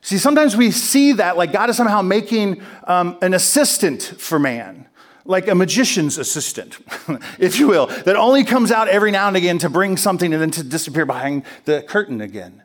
See, 0.00 0.18
sometimes 0.18 0.56
we 0.56 0.70
see 0.70 1.12
that 1.12 1.36
like 1.36 1.52
God 1.52 1.70
is 1.70 1.76
somehow 1.76 2.02
making 2.02 2.62
um, 2.84 3.18
an 3.22 3.34
assistant 3.34 4.02
for 4.02 4.38
man 4.38 4.86
like 5.26 5.48
a 5.48 5.54
magician's 5.54 6.18
assistant, 6.18 6.78
if 7.38 7.58
you 7.58 7.68
will, 7.68 7.86
that 7.86 8.16
only 8.16 8.44
comes 8.44 8.70
out 8.70 8.88
every 8.88 9.10
now 9.10 9.28
and 9.28 9.36
again 9.36 9.58
to 9.58 9.68
bring 9.68 9.96
something 9.96 10.32
and 10.32 10.40
then 10.40 10.50
to 10.52 10.62
disappear 10.62 11.06
behind 11.06 11.44
the 11.64 11.82
curtain 11.82 12.20
again. 12.20 12.62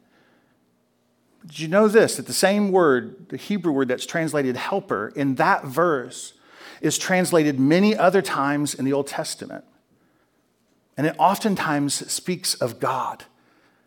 Did 1.46 1.60
you 1.60 1.68
know 1.68 1.88
this? 1.88 2.18
That 2.18 2.28
the 2.28 2.34
same 2.34 2.72
word, 2.72 3.30
the 3.30 3.38
Hebrew 3.38 3.72
word 3.72 3.88
that's 3.88 4.06
translated 4.06 4.56
helper, 4.56 5.12
in 5.16 5.36
that 5.36 5.66
verse 5.66 6.34
is 6.82 6.98
translated 6.98 7.60
many 7.60 7.96
other 7.96 8.22
times 8.22 8.74
in 8.74 8.86
the 8.86 8.94
Old 8.94 9.08
Testament. 9.08 9.66
And 10.98 11.08
it 11.08 11.16
oftentimes 11.18 12.12
speaks 12.12 12.54
of 12.56 12.80
God 12.80 13.26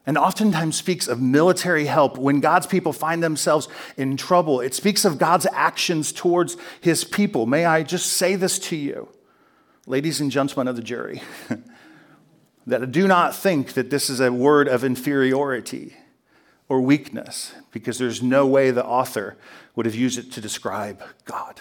and 0.06 0.18
oftentimes 0.18 0.76
speaks 0.76 1.08
of 1.08 1.20
military 1.20 1.86
help 1.86 2.18
when 2.18 2.40
God's 2.40 2.66
people 2.66 2.92
find 2.92 3.22
themselves 3.22 3.68
in 3.96 4.16
trouble. 4.16 4.60
It 4.60 4.74
speaks 4.74 5.04
of 5.04 5.18
God's 5.18 5.46
actions 5.52 6.12
towards 6.12 6.56
his 6.80 7.04
people. 7.04 7.46
May 7.46 7.64
I 7.64 7.82
just 7.82 8.12
say 8.12 8.36
this 8.36 8.58
to 8.60 8.76
you, 8.76 9.08
ladies 9.86 10.20
and 10.20 10.30
gentlemen 10.30 10.68
of 10.68 10.76
the 10.76 10.82
jury, 10.82 11.22
that 12.66 12.82
I 12.82 12.86
do 12.86 13.08
not 13.08 13.34
think 13.34 13.72
that 13.74 13.90
this 13.90 14.10
is 14.10 14.20
a 14.20 14.32
word 14.32 14.68
of 14.68 14.84
inferiority 14.84 15.96
or 16.68 16.80
weakness, 16.80 17.54
because 17.72 17.98
there's 17.98 18.22
no 18.22 18.46
way 18.46 18.70
the 18.70 18.84
author 18.84 19.36
would 19.76 19.84
have 19.86 19.94
used 19.94 20.18
it 20.18 20.32
to 20.32 20.40
describe 20.40 21.02
God 21.26 21.60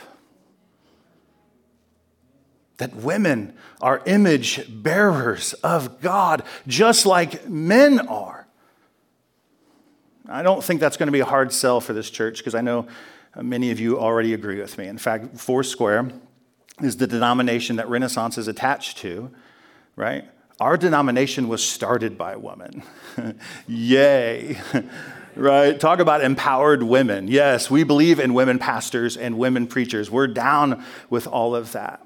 that 2.77 2.95
women 2.95 3.53
are 3.81 4.01
image 4.05 4.65
bearers 4.69 5.53
of 5.53 6.01
God, 6.01 6.43
just 6.67 7.05
like 7.05 7.47
men 7.47 7.99
are. 8.07 8.47
I 10.27 10.41
don't 10.41 10.63
think 10.63 10.79
that's 10.79 10.97
going 10.97 11.07
to 11.07 11.11
be 11.11 11.19
a 11.19 11.25
hard 11.25 11.51
sell 11.51 11.81
for 11.81 11.93
this 11.93 12.09
church 12.09 12.37
because 12.37 12.55
I 12.55 12.61
know 12.61 12.87
many 13.35 13.71
of 13.71 13.79
you 13.79 13.99
already 13.99 14.33
agree 14.33 14.59
with 14.59 14.77
me. 14.77 14.87
In 14.87 14.97
fact, 14.97 15.37
Foursquare 15.37 16.11
is 16.81 16.97
the 16.97 17.07
denomination 17.07 17.75
that 17.75 17.89
Renaissance 17.89 18.37
is 18.37 18.47
attached 18.47 18.97
to, 18.99 19.31
right? 19.95 20.25
Our 20.59 20.77
denomination 20.77 21.49
was 21.49 21.63
started 21.63 22.17
by 22.17 22.33
a 22.33 22.39
woman. 22.39 22.83
Yay. 23.67 24.61
right? 25.35 25.79
Talk 25.79 25.99
about 25.99 26.23
empowered 26.23 26.83
women. 26.83 27.27
Yes, 27.27 27.69
we 27.69 27.83
believe 27.83 28.19
in 28.19 28.33
women 28.33 28.59
pastors 28.59 29.17
and 29.17 29.37
women 29.37 29.67
preachers. 29.67 30.09
We're 30.09 30.27
down 30.27 30.83
with 31.09 31.27
all 31.27 31.55
of 31.55 31.73
that. 31.73 32.05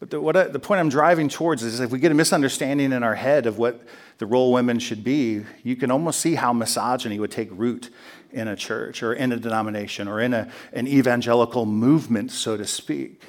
But 0.00 0.10
the, 0.10 0.22
I, 0.22 0.44
the 0.44 0.60
point 0.60 0.80
I'm 0.80 0.88
driving 0.88 1.28
towards 1.28 1.62
is 1.62 1.80
if 1.80 1.90
we 1.90 1.98
get 1.98 2.12
a 2.12 2.14
misunderstanding 2.14 2.92
in 2.92 3.02
our 3.02 3.16
head 3.16 3.46
of 3.46 3.58
what 3.58 3.82
the 4.18 4.26
role 4.26 4.52
women 4.52 4.78
should 4.78 5.02
be, 5.02 5.44
you 5.62 5.76
can 5.76 5.90
almost 5.90 6.20
see 6.20 6.34
how 6.34 6.52
misogyny 6.52 7.18
would 7.18 7.30
take 7.30 7.48
root 7.52 7.90
in 8.30 8.46
a 8.46 8.56
church 8.56 9.02
or 9.02 9.12
in 9.12 9.32
a 9.32 9.36
denomination 9.36 10.06
or 10.06 10.20
in 10.20 10.34
a, 10.34 10.50
an 10.72 10.86
evangelical 10.86 11.66
movement, 11.66 12.30
so 12.30 12.56
to 12.56 12.64
speak. 12.64 13.22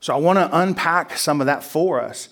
So 0.00 0.14
I 0.14 0.18
want 0.18 0.38
to 0.38 0.56
unpack 0.56 1.16
some 1.16 1.40
of 1.40 1.46
that 1.46 1.64
for 1.64 2.00
us. 2.00 2.28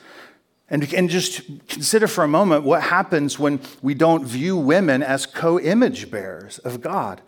And, 0.69 0.93
and 0.93 1.09
just 1.09 1.43
consider 1.69 2.07
for 2.07 2.25
a 2.25 2.29
moment 2.29 2.65
what 2.65 2.83
happens 2.83 3.39
when 3.39 3.61
we 3.83 3.95
don't 3.95 4.25
view 4.25 4.57
women 4.57 5.03
as 5.03 5.25
co 5.25 5.61
image 5.61 6.11
bearers 6.11 6.59
of 6.59 6.81
God. 6.81 7.23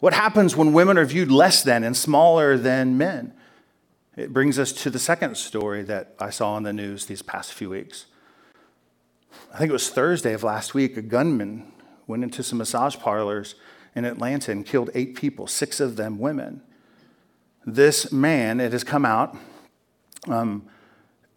What 0.00 0.12
happens 0.12 0.54
when 0.54 0.74
women 0.74 0.98
are 0.98 1.06
viewed 1.06 1.30
less 1.30 1.62
than 1.62 1.82
and 1.82 1.96
smaller 1.96 2.58
than 2.58 2.98
men? 2.98 3.32
It 4.16 4.32
brings 4.32 4.58
us 4.58 4.72
to 4.72 4.90
the 4.90 4.98
second 4.98 5.36
story 5.36 5.82
that 5.82 6.14
I 6.20 6.30
saw 6.30 6.56
in 6.56 6.62
the 6.62 6.72
news 6.72 7.06
these 7.06 7.22
past 7.22 7.52
few 7.52 7.70
weeks. 7.70 8.06
I 9.52 9.58
think 9.58 9.70
it 9.70 9.72
was 9.72 9.90
Thursday 9.90 10.32
of 10.32 10.44
last 10.44 10.72
week, 10.72 10.96
a 10.96 11.02
gunman 11.02 11.72
went 12.06 12.22
into 12.22 12.42
some 12.42 12.58
massage 12.58 12.96
parlors 12.96 13.56
in 13.96 14.04
Atlanta 14.04 14.52
and 14.52 14.64
killed 14.64 14.90
eight 14.94 15.16
people, 15.16 15.46
six 15.46 15.80
of 15.80 15.96
them 15.96 16.18
women. 16.18 16.62
This 17.66 18.12
man, 18.12 18.60
it 18.60 18.72
has 18.72 18.84
come 18.84 19.04
out, 19.04 19.36
um, 20.28 20.68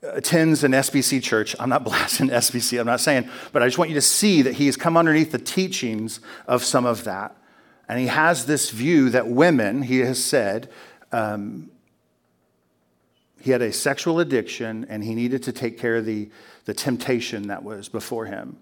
attends 0.03 0.63
an 0.63 0.73
SBC 0.73 1.23
church. 1.23 1.55
I'm 1.59 1.69
not 1.69 1.83
blasting 1.85 2.27
SBC, 2.27 2.79
I'm 2.79 2.85
not 2.85 2.99
saying, 2.99 3.27
but 3.53 3.63
I 3.63 3.65
just 3.67 3.79
want 3.79 3.89
you 3.89 3.95
to 3.95 4.01
see 4.01 4.43
that 4.43 4.55
he 4.55 4.67
has 4.67 4.77
come 4.77 4.97
underneath 4.97 5.31
the 5.31 5.39
teachings 5.39 6.19
of 6.47 6.63
some 6.63 6.85
of 6.85 7.05
that. 7.05 7.35
And 7.89 7.99
he 7.99 8.07
has 8.07 8.45
this 8.45 8.69
view 8.69 9.09
that 9.11 9.27
women, 9.27 9.83
he 9.83 9.99
has 9.99 10.23
said, 10.23 10.69
um, 11.11 11.71
he 13.39 13.51
had 13.51 13.61
a 13.61 13.71
sexual 13.71 14.19
addiction 14.19 14.85
and 14.89 15.03
he 15.03 15.15
needed 15.15 15.43
to 15.43 15.51
take 15.51 15.77
care 15.77 15.97
of 15.97 16.05
the, 16.05 16.29
the 16.65 16.73
temptation 16.73 17.47
that 17.47 17.63
was 17.63 17.89
before 17.89 18.25
him. 18.25 18.57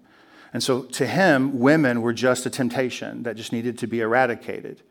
And 0.52 0.62
so 0.62 0.82
to 0.82 1.06
him, 1.06 1.58
women 1.58 2.02
were 2.02 2.12
just 2.12 2.46
a 2.46 2.50
temptation 2.50 3.24
that 3.24 3.36
just 3.36 3.52
needed 3.52 3.78
to 3.78 3.86
be 3.86 4.00
eradicated. 4.00 4.82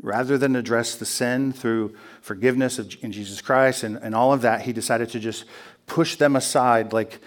Rather 0.00 0.36
than 0.36 0.56
address 0.56 0.96
the 0.96 1.06
sin 1.06 1.52
through 1.52 1.94
forgiveness 2.20 2.78
of, 2.78 2.96
in 3.02 3.12
Jesus 3.12 3.40
Christ 3.40 3.84
and, 3.84 3.96
and 3.96 4.14
all 4.14 4.32
of 4.32 4.42
that, 4.42 4.62
he 4.62 4.72
decided 4.72 5.10
to 5.10 5.20
just 5.20 5.44
push 5.86 6.16
them 6.16 6.34
aside 6.34 6.92
like 6.92 7.20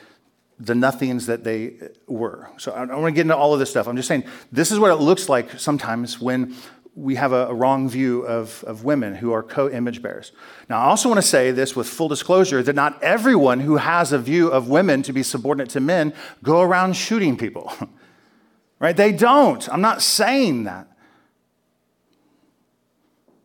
the 0.59 0.75
nothings 0.75 1.27
that 1.27 1.43
they 1.43 1.75
were. 2.07 2.49
So 2.57 2.73
I 2.73 2.79
don't 2.79 3.01
want 3.01 3.13
to 3.13 3.15
get 3.15 3.21
into 3.21 3.37
all 3.37 3.53
of 3.53 3.59
this 3.59 3.69
stuff. 3.69 3.87
I'm 3.87 3.95
just 3.95 4.07
saying 4.07 4.23
this 4.51 4.71
is 4.71 4.79
what 4.79 4.91
it 4.91 4.95
looks 4.95 5.29
like 5.29 5.59
sometimes 5.59 6.19
when 6.19 6.55
we 6.97 7.13
have 7.13 7.31
a, 7.31 7.47
a 7.47 7.53
wrong 7.53 7.87
view 7.87 8.23
of, 8.23 8.63
of 8.65 8.83
women 8.83 9.13
who 9.13 9.31
are 9.31 9.43
co 9.43 9.69
image 9.69 10.01
bearers. 10.01 10.31
Now, 10.67 10.79
I 10.79 10.85
also 10.85 11.07
want 11.07 11.21
to 11.21 11.27
say 11.27 11.51
this 11.51 11.75
with 11.75 11.87
full 11.87 12.07
disclosure 12.07 12.63
that 12.63 12.75
not 12.75 13.01
everyone 13.03 13.59
who 13.59 13.77
has 13.77 14.11
a 14.11 14.17
view 14.17 14.47
of 14.47 14.67
women 14.67 15.03
to 15.03 15.13
be 15.13 15.21
subordinate 15.21 15.69
to 15.71 15.79
men 15.79 16.11
go 16.41 16.61
around 16.61 16.95
shooting 16.95 17.37
people. 17.37 17.71
right? 18.79 18.97
They 18.97 19.11
don't. 19.11 19.69
I'm 19.69 19.81
not 19.81 20.01
saying 20.01 20.63
that. 20.63 20.87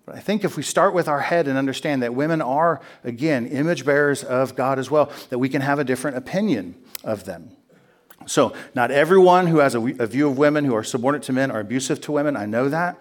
But 0.06 0.14
I 0.16 0.21
think 0.21 0.44
if 0.44 0.56
we 0.56 0.62
start 0.62 0.94
with 0.94 1.06
our 1.06 1.21
head 1.21 1.47
and 1.47 1.59
understand 1.59 2.02
that 2.02 2.14
women 2.14 2.40
are, 2.40 2.80
again, 3.04 3.47
image 3.47 3.85
bearers 3.85 4.25
of 4.25 4.56
God 4.56 4.78
as 4.78 4.90
well, 4.90 5.12
that 5.28 5.38
we 5.38 5.50
can 5.50 5.61
have 5.61 5.78
a 5.78 5.85
different 5.85 6.16
opinion 6.16 6.75
of 7.04 7.25
them. 7.25 7.50
So, 8.25 8.54
not 8.75 8.90
everyone 8.90 9.49
who 9.49 9.59
has 9.59 9.75
a, 9.75 9.80
a 9.80 10.06
view 10.06 10.28
of 10.28 10.38
women 10.38 10.64
who 10.64 10.75
are 10.75 10.85
subordinate 10.85 11.25
to 11.26 11.32
men 11.32 11.50
are 11.50 11.61
abusive 11.61 12.00
to 12.02 12.12
women. 12.12 12.37
I 12.37 12.47
know 12.47 12.68
that. 12.71 12.97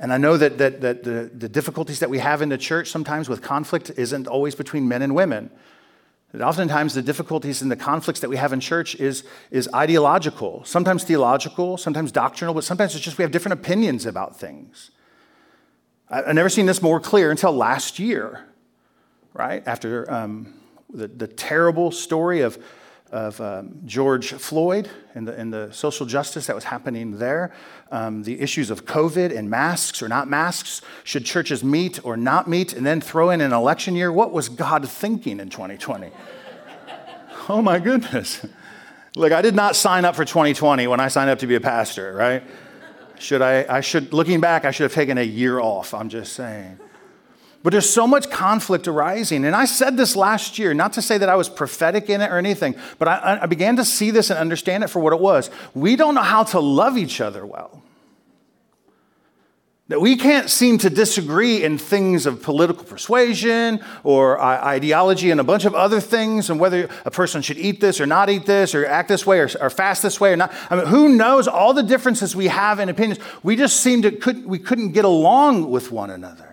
And 0.00 0.14
I 0.14 0.16
know 0.16 0.38
that, 0.38 0.56
that, 0.56 0.80
that 0.80 1.04
the, 1.04 1.30
the 1.32 1.48
difficulties 1.48 2.00
that 2.00 2.08
we 2.08 2.18
have 2.18 2.40
in 2.40 2.48
the 2.48 2.56
church 2.56 2.90
sometimes 2.90 3.28
with 3.28 3.42
conflict 3.42 3.92
isn't 3.96 4.26
always 4.26 4.54
between 4.54 4.88
men 4.88 5.02
and 5.02 5.14
women. 5.14 5.50
That 6.32 6.40
oftentimes 6.40 6.94
the 6.94 7.02
difficulties 7.02 7.60
and 7.60 7.70
the 7.70 7.76
conflicts 7.76 8.20
that 8.20 8.30
we 8.30 8.38
have 8.38 8.54
in 8.54 8.60
church 8.60 8.94
is, 8.94 9.24
is 9.50 9.68
ideological, 9.74 10.64
sometimes 10.64 11.04
theological, 11.04 11.76
sometimes 11.76 12.12
doctrinal, 12.12 12.54
but 12.54 12.64
sometimes 12.64 12.94
it's 12.94 13.04
just 13.04 13.18
we 13.18 13.22
have 13.22 13.30
different 13.30 13.60
opinions 13.60 14.06
about 14.06 14.40
things. 14.40 14.90
I, 16.08 16.22
have 16.22 16.34
never 16.34 16.48
seen 16.48 16.64
this 16.64 16.80
more 16.80 16.98
clear 16.98 17.30
until 17.30 17.52
last 17.52 17.98
year, 17.98 18.46
right? 19.34 19.62
After 19.66 20.10
um, 20.10 20.54
the, 20.88 21.08
the 21.08 21.26
terrible 21.26 21.90
story 21.90 22.40
of 22.40 22.58
of 23.12 23.40
um, 23.40 23.80
George 23.86 24.32
Floyd 24.32 24.88
and 25.14 25.26
the, 25.26 25.34
and 25.34 25.52
the, 25.52 25.70
social 25.72 26.06
justice 26.06 26.46
that 26.46 26.54
was 26.54 26.64
happening 26.64 27.18
there, 27.18 27.52
um, 27.90 28.22
the 28.22 28.40
issues 28.40 28.70
of 28.70 28.84
COVID 28.84 29.36
and 29.36 29.50
masks 29.50 30.02
or 30.02 30.08
not 30.08 30.28
masks, 30.28 30.80
should 31.02 31.24
churches 31.24 31.64
meet 31.64 32.04
or 32.04 32.16
not 32.16 32.48
meet, 32.48 32.72
and 32.72 32.86
then 32.86 33.00
throw 33.00 33.30
in 33.30 33.40
an 33.40 33.52
election 33.52 33.96
year. 33.96 34.12
What 34.12 34.32
was 34.32 34.48
God 34.48 34.88
thinking 34.88 35.40
in 35.40 35.50
2020? 35.50 36.10
oh 37.48 37.60
my 37.62 37.78
goodness. 37.78 38.46
Look, 39.16 39.32
I 39.32 39.42
did 39.42 39.56
not 39.56 39.74
sign 39.74 40.04
up 40.04 40.14
for 40.14 40.24
2020 40.24 40.86
when 40.86 41.00
I 41.00 41.08
signed 41.08 41.30
up 41.30 41.40
to 41.40 41.46
be 41.46 41.56
a 41.56 41.60
pastor, 41.60 42.14
right? 42.14 42.44
Should 43.18 43.42
I, 43.42 43.66
I 43.68 43.80
should, 43.80 44.12
looking 44.12 44.40
back, 44.40 44.64
I 44.64 44.70
should 44.70 44.84
have 44.84 44.94
taken 44.94 45.18
a 45.18 45.22
year 45.22 45.58
off, 45.58 45.92
I'm 45.92 46.08
just 46.08 46.32
saying. 46.32 46.78
But 47.62 47.72
there's 47.72 47.90
so 47.90 48.06
much 48.06 48.30
conflict 48.30 48.88
arising. 48.88 49.44
And 49.44 49.54
I 49.54 49.66
said 49.66 49.96
this 49.96 50.16
last 50.16 50.58
year, 50.58 50.72
not 50.72 50.94
to 50.94 51.02
say 51.02 51.18
that 51.18 51.28
I 51.28 51.36
was 51.36 51.48
prophetic 51.48 52.08
in 52.08 52.22
it 52.22 52.30
or 52.30 52.38
anything, 52.38 52.74
but 52.98 53.06
I, 53.06 53.40
I, 53.42 53.46
began 53.46 53.76
to 53.76 53.84
see 53.84 54.10
this 54.10 54.30
and 54.30 54.38
understand 54.38 54.82
it 54.82 54.88
for 54.88 55.00
what 55.00 55.12
it 55.12 55.20
was. 55.20 55.50
We 55.74 55.94
don't 55.96 56.14
know 56.14 56.22
how 56.22 56.44
to 56.44 56.60
love 56.60 56.96
each 56.96 57.20
other 57.20 57.44
well. 57.44 57.82
That 59.88 60.00
we 60.00 60.16
can't 60.16 60.48
seem 60.48 60.78
to 60.78 60.88
disagree 60.88 61.64
in 61.64 61.76
things 61.76 62.24
of 62.24 62.42
political 62.42 62.84
persuasion 62.84 63.80
or 64.04 64.40
uh, 64.40 64.64
ideology 64.64 65.32
and 65.32 65.40
a 65.40 65.44
bunch 65.44 65.64
of 65.64 65.74
other 65.74 66.00
things, 66.00 66.48
and 66.48 66.60
whether 66.60 66.88
a 67.04 67.10
person 67.10 67.42
should 67.42 67.58
eat 67.58 67.80
this 67.80 68.00
or 68.00 68.06
not 68.06 68.30
eat 68.30 68.46
this, 68.46 68.74
or 68.74 68.86
act 68.86 69.08
this 69.08 69.26
way 69.26 69.40
or, 69.40 69.50
or 69.60 69.68
fast 69.68 70.02
this 70.02 70.20
way 70.20 70.32
or 70.32 70.36
not. 70.36 70.54
I 70.70 70.76
mean, 70.76 70.86
who 70.86 71.08
knows 71.08 71.48
all 71.48 71.74
the 71.74 71.82
differences 71.82 72.34
we 72.36 72.46
have 72.46 72.78
in 72.78 72.88
opinions? 72.88 73.20
We 73.42 73.56
just 73.56 73.80
seem 73.80 74.02
to 74.02 74.12
could, 74.12 74.46
we 74.46 74.60
couldn't 74.60 74.92
get 74.92 75.04
along 75.04 75.68
with 75.70 75.90
one 75.90 76.08
another. 76.08 76.49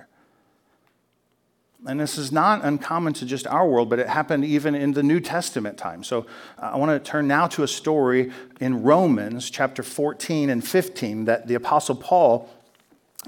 And 1.88 2.02
this 2.02 2.18
is 2.18 2.34
not 2.34 2.66
uncommon 2.66 3.14
to 3.14 3.26
just 3.26 3.48
our 3.48 3.66
world, 3.66 3.90
but 3.90 3.98
it 3.98 4.08
happened 4.08 4.44
even 4.44 4.76
in 4.76 4.92
the 4.92 5.02
New 5.02 5.22
Testament 5.22 5.78
time. 5.78 6.04
So 6.04 6.28
uh, 6.62 6.72
I 6.74 6.76
want 6.76 6.92
to 6.92 7.10
turn 7.10 7.30
now 7.30 7.48
to 7.48 7.64
a 7.64 7.68
story 7.68 8.30
in 8.60 8.84
Romans 8.84 9.50
chapter 9.50 9.84
14 9.84 10.50
and 10.50 10.68
15 10.68 11.26
that 11.26 11.48
the 11.48 11.56
Apostle 11.56 11.96
Paul 11.96 12.50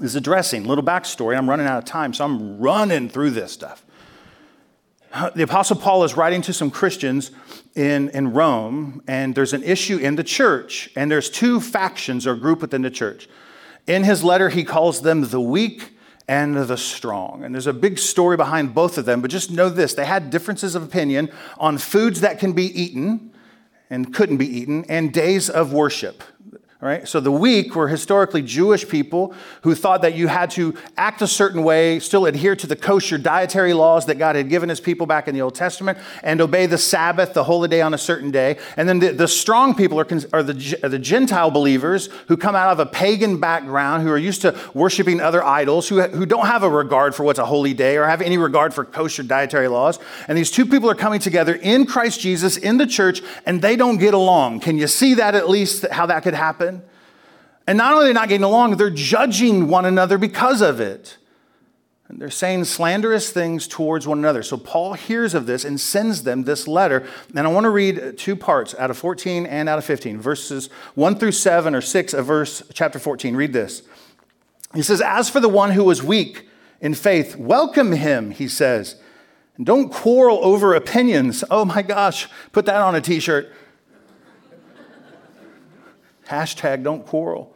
is 0.02 0.14
addressing. 0.14 0.64
Little 0.64 0.84
backstory. 0.84 1.38
I'm 1.38 1.48
running 1.48 1.66
out 1.66 1.78
of 1.78 1.86
time, 1.86 2.12
so 2.12 2.22
I'm 2.22 2.58
running 2.58 3.08
through 3.08 3.30
this 3.30 3.50
stuff. 3.50 3.82
The 5.34 5.42
Apostle 5.42 5.76
Paul 5.76 6.04
is 6.04 6.14
writing 6.14 6.42
to 6.42 6.52
some 6.52 6.70
Christians 6.70 7.30
in, 7.74 8.10
in 8.10 8.32
Rome, 8.34 9.02
and 9.08 9.34
there's 9.34 9.54
an 9.54 9.62
issue 9.62 9.96
in 9.96 10.16
the 10.16 10.22
church, 10.22 10.90
and 10.94 11.10
there's 11.10 11.30
two 11.30 11.60
factions 11.60 12.26
or 12.26 12.36
group 12.36 12.60
within 12.60 12.82
the 12.82 12.90
church. 12.90 13.26
In 13.86 14.04
his 14.04 14.22
letter, 14.22 14.50
he 14.50 14.64
calls 14.64 15.00
them 15.00 15.22
the 15.22 15.40
weak 15.40 15.96
and 16.30 16.54
the 16.54 16.76
strong. 16.76 17.42
And 17.42 17.52
there's 17.52 17.66
a 17.66 17.72
big 17.72 17.98
story 17.98 18.36
behind 18.36 18.72
both 18.72 18.98
of 18.98 19.04
them, 19.04 19.20
but 19.20 19.32
just 19.32 19.50
know 19.50 19.68
this 19.68 19.94
they 19.94 20.04
had 20.04 20.30
differences 20.30 20.76
of 20.76 20.84
opinion 20.84 21.28
on 21.58 21.76
foods 21.76 22.20
that 22.20 22.38
can 22.38 22.52
be 22.52 22.66
eaten 22.80 23.32
and 23.90 24.14
couldn't 24.14 24.36
be 24.36 24.46
eaten, 24.46 24.84
and 24.88 25.12
days 25.12 25.50
of 25.50 25.72
worship. 25.72 26.22
Right? 26.82 27.06
So 27.06 27.20
the 27.20 27.30
weak 27.30 27.76
were 27.76 27.88
historically 27.88 28.40
Jewish 28.40 28.88
people 28.88 29.34
who 29.64 29.74
thought 29.74 30.00
that 30.00 30.14
you 30.14 30.28
had 30.28 30.50
to 30.52 30.74
act 30.96 31.20
a 31.20 31.26
certain 31.26 31.62
way, 31.62 32.00
still 32.00 32.24
adhere 32.24 32.56
to 32.56 32.66
the 32.66 32.74
kosher 32.74 33.18
dietary 33.18 33.74
laws 33.74 34.06
that 34.06 34.14
God 34.14 34.34
had 34.34 34.48
given 34.48 34.70
his 34.70 34.80
people 34.80 35.06
back 35.06 35.28
in 35.28 35.34
the 35.34 35.42
Old 35.42 35.54
Testament, 35.54 35.98
and 36.22 36.40
obey 36.40 36.64
the 36.64 36.78
Sabbath, 36.78 37.34
the 37.34 37.44
holy 37.44 37.68
day 37.68 37.82
on 37.82 37.92
a 37.92 37.98
certain 37.98 38.30
day. 38.30 38.56
And 38.78 38.88
then 38.88 38.98
the, 38.98 39.12
the 39.12 39.28
strong 39.28 39.74
people 39.74 40.00
are, 40.00 40.06
are, 40.32 40.42
the, 40.42 40.78
are 40.82 40.88
the 40.88 40.98
Gentile 40.98 41.50
believers 41.50 42.08
who 42.28 42.38
come 42.38 42.56
out 42.56 42.72
of 42.72 42.78
a 42.78 42.86
pagan 42.86 43.38
background, 43.38 44.02
who 44.02 44.10
are 44.10 44.16
used 44.16 44.40
to 44.40 44.58
worshiping 44.72 45.20
other 45.20 45.44
idols, 45.44 45.86
who, 45.86 46.00
who 46.00 46.24
don't 46.24 46.46
have 46.46 46.62
a 46.62 46.70
regard 46.70 47.14
for 47.14 47.24
what's 47.24 47.38
a 47.38 47.44
holy 47.44 47.74
day 47.74 47.98
or 47.98 48.06
have 48.06 48.22
any 48.22 48.38
regard 48.38 48.72
for 48.72 48.86
kosher 48.86 49.22
dietary 49.22 49.68
laws. 49.68 49.98
And 50.28 50.38
these 50.38 50.50
two 50.50 50.64
people 50.64 50.88
are 50.88 50.94
coming 50.94 51.20
together 51.20 51.56
in 51.56 51.84
Christ 51.84 52.20
Jesus 52.20 52.56
in 52.56 52.78
the 52.78 52.86
church, 52.86 53.20
and 53.44 53.60
they 53.60 53.76
don't 53.76 53.98
get 53.98 54.14
along. 54.14 54.60
Can 54.60 54.78
you 54.78 54.86
see 54.86 55.12
that 55.14 55.34
at 55.34 55.50
least, 55.50 55.86
how 55.88 56.06
that 56.06 56.22
could 56.22 56.32
happen? 56.32 56.69
And 57.70 57.76
not 57.78 57.92
only 57.92 58.06
are 58.06 58.08
they 58.08 58.14
not 58.14 58.28
getting 58.28 58.42
along, 58.42 58.78
they're 58.78 58.90
judging 58.90 59.68
one 59.68 59.84
another 59.84 60.18
because 60.18 60.60
of 60.60 60.80
it. 60.80 61.18
And 62.08 62.20
they're 62.20 62.28
saying 62.28 62.64
slanderous 62.64 63.30
things 63.30 63.68
towards 63.68 64.08
one 64.08 64.18
another. 64.18 64.42
So 64.42 64.56
Paul 64.56 64.94
hears 64.94 65.34
of 65.34 65.46
this 65.46 65.64
and 65.64 65.80
sends 65.80 66.24
them 66.24 66.42
this 66.42 66.66
letter. 66.66 67.06
And 67.32 67.46
I 67.46 67.48
want 67.48 67.62
to 67.66 67.70
read 67.70 68.18
two 68.18 68.34
parts 68.34 68.74
out 68.74 68.90
of 68.90 68.98
14 68.98 69.46
and 69.46 69.68
out 69.68 69.78
of 69.78 69.84
15, 69.84 70.20
verses 70.20 70.68
1 70.96 71.14
through 71.14 71.30
7 71.30 71.72
or 71.72 71.80
6 71.80 72.12
of 72.12 72.26
verse 72.26 72.64
chapter 72.74 72.98
14. 72.98 73.36
Read 73.36 73.52
this. 73.52 73.82
He 74.74 74.82
says, 74.82 75.00
As 75.00 75.30
for 75.30 75.38
the 75.38 75.48
one 75.48 75.70
who 75.70 75.84
was 75.84 76.02
weak 76.02 76.48
in 76.80 76.94
faith, 76.94 77.36
welcome 77.36 77.92
him, 77.92 78.32
he 78.32 78.48
says. 78.48 78.96
And 79.56 79.64
don't 79.64 79.92
quarrel 79.92 80.40
over 80.42 80.74
opinions. 80.74 81.44
Oh 81.48 81.64
my 81.64 81.82
gosh, 81.82 82.26
put 82.50 82.66
that 82.66 82.82
on 82.82 82.96
a 82.96 83.00
t 83.00 83.20
shirt. 83.20 83.52
Hashtag 86.26 86.82
don't 86.82 87.06
quarrel. 87.06 87.54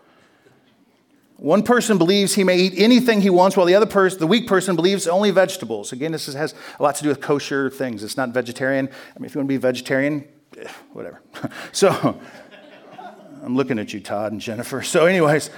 One 1.37 1.63
person 1.65 1.99
believes 1.99 2.35
he 2.35 2.45
may 2.45 2.57
eat 2.59 2.75
anything 2.77 3.21
he 3.21 3.31
wants, 3.31 3.57
while 3.57 3.67
the 3.67 3.75
other 3.75 3.87
person, 3.87 4.21
the 4.21 4.27
weak 4.27 4.47
person, 4.47 4.77
believes 4.77 5.09
only 5.09 5.31
vegetables. 5.31 5.93
Again, 5.93 6.13
this 6.13 6.33
has 6.33 6.55
a 6.79 6.83
lot 6.83 6.95
to 6.97 7.03
do 7.03 7.09
with 7.09 7.21
kosher 7.21 7.71
things. 7.71 8.05
It's 8.05 8.17
not 8.17 8.31
vegetarian. 8.31 8.89
I 8.89 9.19
mean, 9.19 9.27
if 9.27 9.35
you 9.35 9.41
want 9.41 9.49
to 9.49 9.53
be 9.53 9.57
vegetarian, 9.57 10.29
eh, 10.57 10.69
whatever. 10.93 11.21
So, 11.73 12.21
I'm 13.43 13.57
looking 13.57 13.79
at 13.79 13.93
you, 13.93 14.01
Todd 14.01 14.33
and 14.33 14.41
Jennifer. 14.41 14.83
So, 14.83 15.07
anyways, 15.07 15.51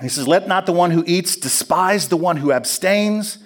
he 0.00 0.08
says, 0.08 0.26
Let 0.26 0.48
not 0.48 0.64
the 0.64 0.72
one 0.72 0.90
who 0.92 1.04
eats 1.06 1.36
despise 1.36 2.08
the 2.08 2.16
one 2.16 2.38
who 2.38 2.52
abstains. 2.52 3.38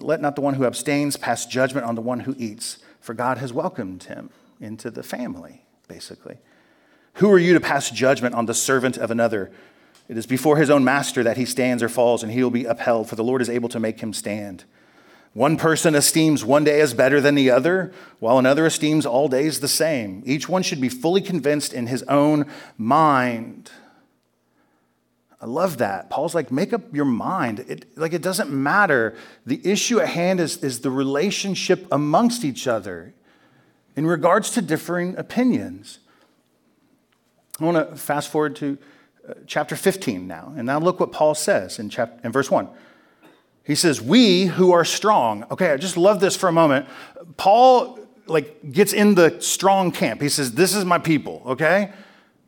Let 0.00 0.20
not 0.20 0.34
the 0.34 0.42
one 0.42 0.54
who 0.54 0.66
abstains 0.66 1.16
pass 1.16 1.46
judgment 1.46 1.86
on 1.86 1.94
the 1.94 2.00
one 2.00 2.20
who 2.20 2.34
eats, 2.36 2.78
for 3.00 3.14
God 3.14 3.38
has 3.38 3.52
welcomed 3.52 4.04
him 4.04 4.30
into 4.60 4.90
the 4.90 5.02
family, 5.02 5.64
basically. 5.88 6.38
Who 7.14 7.30
are 7.30 7.38
you 7.38 7.54
to 7.54 7.60
pass 7.60 7.90
judgment 7.90 8.34
on 8.34 8.46
the 8.46 8.54
servant 8.54 8.96
of 8.96 9.10
another? 9.10 9.50
It 10.10 10.18
is 10.18 10.26
before 10.26 10.56
his 10.56 10.70
own 10.70 10.82
master 10.82 11.22
that 11.22 11.36
he 11.36 11.44
stands 11.44 11.84
or 11.84 11.88
falls, 11.88 12.24
and 12.24 12.32
he 12.32 12.42
will 12.42 12.50
be 12.50 12.64
upheld, 12.64 13.08
for 13.08 13.14
the 13.14 13.22
Lord 13.22 13.40
is 13.40 13.48
able 13.48 13.68
to 13.68 13.78
make 13.78 14.00
him 14.00 14.12
stand. 14.12 14.64
One 15.34 15.56
person 15.56 15.94
esteems 15.94 16.44
one 16.44 16.64
day 16.64 16.80
as 16.80 16.94
better 16.94 17.20
than 17.20 17.36
the 17.36 17.52
other, 17.52 17.92
while 18.18 18.36
another 18.36 18.66
esteems 18.66 19.06
all 19.06 19.28
days 19.28 19.60
the 19.60 19.68
same. 19.68 20.24
Each 20.26 20.48
one 20.48 20.64
should 20.64 20.80
be 20.80 20.88
fully 20.88 21.20
convinced 21.20 21.72
in 21.72 21.86
his 21.86 22.02
own 22.08 22.46
mind. 22.76 23.70
I 25.40 25.46
love 25.46 25.78
that. 25.78 26.10
Paul's 26.10 26.34
like, 26.34 26.50
make 26.50 26.72
up 26.72 26.92
your 26.92 27.04
mind. 27.04 27.60
It, 27.68 27.96
like, 27.96 28.12
it 28.12 28.20
doesn't 28.20 28.50
matter. 28.50 29.14
The 29.46 29.64
issue 29.64 30.00
at 30.00 30.08
hand 30.08 30.40
is, 30.40 30.56
is 30.56 30.80
the 30.80 30.90
relationship 30.90 31.86
amongst 31.92 32.44
each 32.44 32.66
other 32.66 33.14
in 33.94 34.06
regards 34.06 34.50
to 34.50 34.60
differing 34.60 35.16
opinions. 35.16 36.00
I 37.60 37.64
want 37.64 37.90
to 37.90 37.94
fast 37.94 38.28
forward 38.28 38.56
to 38.56 38.76
chapter 39.46 39.76
15 39.76 40.26
now. 40.26 40.52
And 40.56 40.66
now 40.66 40.78
look 40.78 41.00
what 41.00 41.12
Paul 41.12 41.34
says 41.34 41.78
in, 41.78 41.90
chapter, 41.90 42.18
in 42.24 42.32
verse 42.32 42.50
1. 42.50 42.68
He 43.64 43.74
says, 43.74 44.00
We 44.00 44.46
who 44.46 44.72
are 44.72 44.84
strong. 44.84 45.44
Okay, 45.50 45.70
I 45.72 45.76
just 45.76 45.96
love 45.96 46.20
this 46.20 46.36
for 46.36 46.48
a 46.48 46.52
moment. 46.52 46.86
Paul 47.36 47.98
like 48.26 48.72
gets 48.72 48.92
in 48.92 49.14
the 49.14 49.40
strong 49.40 49.92
camp. 49.92 50.20
He 50.20 50.28
says, 50.28 50.52
This 50.52 50.74
is 50.74 50.84
my 50.84 50.98
people, 50.98 51.42
okay? 51.46 51.92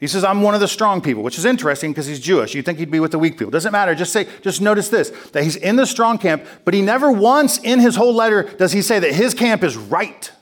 He 0.02 0.08
says, 0.08 0.24
I'm 0.24 0.42
one 0.42 0.54
of 0.54 0.60
the 0.60 0.66
strong 0.66 1.00
people, 1.00 1.22
which 1.22 1.38
is 1.38 1.44
interesting 1.44 1.92
because 1.92 2.06
he's 2.06 2.18
Jewish. 2.18 2.56
You'd 2.56 2.64
think 2.64 2.80
he'd 2.80 2.90
be 2.90 2.98
with 2.98 3.12
the 3.12 3.20
weak 3.20 3.38
people. 3.38 3.52
Doesn't 3.52 3.70
matter. 3.70 3.94
Just 3.94 4.12
say, 4.12 4.26
just 4.40 4.60
notice 4.60 4.88
this 4.88 5.10
that 5.30 5.44
he's 5.44 5.54
in 5.54 5.76
the 5.76 5.86
strong 5.86 6.18
camp, 6.18 6.44
but 6.64 6.74
he 6.74 6.82
never 6.82 7.12
once 7.12 7.58
in 7.58 7.78
his 7.78 7.94
whole 7.94 8.12
letter 8.12 8.42
does 8.42 8.72
he 8.72 8.82
say 8.82 8.98
that 8.98 9.12
his 9.12 9.32
camp 9.32 9.62
is 9.62 9.76
right. 9.76 10.32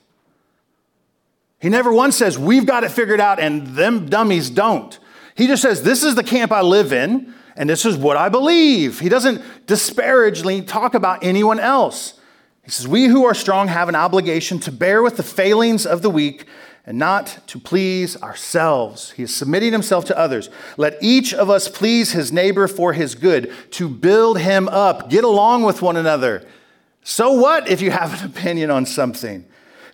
He 1.60 1.68
never 1.68 1.92
once 1.92 2.16
says, 2.16 2.38
We've 2.38 2.64
got 2.64 2.84
it 2.84 2.90
figured 2.90 3.20
out 3.20 3.38
and 3.38 3.66
them 3.66 4.08
dummies 4.08 4.48
don't. 4.48 4.98
He 5.40 5.46
just 5.46 5.62
says, 5.62 5.82
This 5.82 6.02
is 6.02 6.16
the 6.16 6.22
camp 6.22 6.52
I 6.52 6.60
live 6.60 6.92
in 6.92 7.32
and 7.56 7.70
this 7.70 7.86
is 7.86 7.96
what 7.96 8.18
I 8.18 8.28
believe. 8.28 9.00
He 9.00 9.08
doesn't 9.08 9.42
disparagingly 9.66 10.60
talk 10.60 10.92
about 10.92 11.24
anyone 11.24 11.58
else. 11.58 12.20
He 12.62 12.70
says, 12.70 12.86
We 12.86 13.06
who 13.06 13.24
are 13.24 13.32
strong 13.32 13.68
have 13.68 13.88
an 13.88 13.94
obligation 13.94 14.58
to 14.60 14.70
bear 14.70 15.02
with 15.02 15.16
the 15.16 15.22
failings 15.22 15.86
of 15.86 16.02
the 16.02 16.10
weak 16.10 16.44
and 16.84 16.98
not 16.98 17.38
to 17.46 17.58
please 17.58 18.20
ourselves. 18.22 19.12
He 19.12 19.22
is 19.22 19.34
submitting 19.34 19.72
himself 19.72 20.04
to 20.06 20.18
others. 20.18 20.50
Let 20.76 20.98
each 21.00 21.32
of 21.32 21.48
us 21.48 21.68
please 21.68 22.12
his 22.12 22.30
neighbor 22.30 22.68
for 22.68 22.92
his 22.92 23.14
good, 23.14 23.50
to 23.70 23.88
build 23.88 24.40
him 24.40 24.68
up. 24.68 25.08
Get 25.08 25.24
along 25.24 25.62
with 25.62 25.80
one 25.80 25.96
another. 25.96 26.46
So 27.02 27.32
what 27.32 27.66
if 27.66 27.80
you 27.80 27.92
have 27.92 28.22
an 28.22 28.30
opinion 28.30 28.70
on 28.70 28.84
something? 28.84 29.46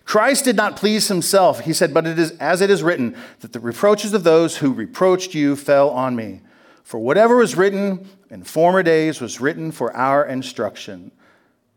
Christ 0.07 0.45
did 0.45 0.55
not 0.55 0.77
please 0.77 1.09
himself. 1.09 1.59
He 1.59 1.73
said, 1.73 1.93
But 1.93 2.07
it 2.07 2.17
is 2.17 2.31
as 2.39 2.61
it 2.61 2.69
is 2.69 2.81
written, 2.81 3.13
that 3.41 3.51
the 3.51 3.59
reproaches 3.59 4.13
of 4.13 4.23
those 4.23 4.57
who 4.57 4.71
reproached 4.71 5.35
you 5.35 5.57
fell 5.57 5.89
on 5.89 6.15
me. 6.15 6.39
For 6.81 6.97
whatever 6.97 7.35
was 7.35 7.57
written 7.57 8.07
in 8.29 8.43
former 8.43 8.81
days 8.81 9.19
was 9.19 9.41
written 9.41 9.69
for 9.69 9.93
our 9.95 10.25
instruction, 10.25 11.11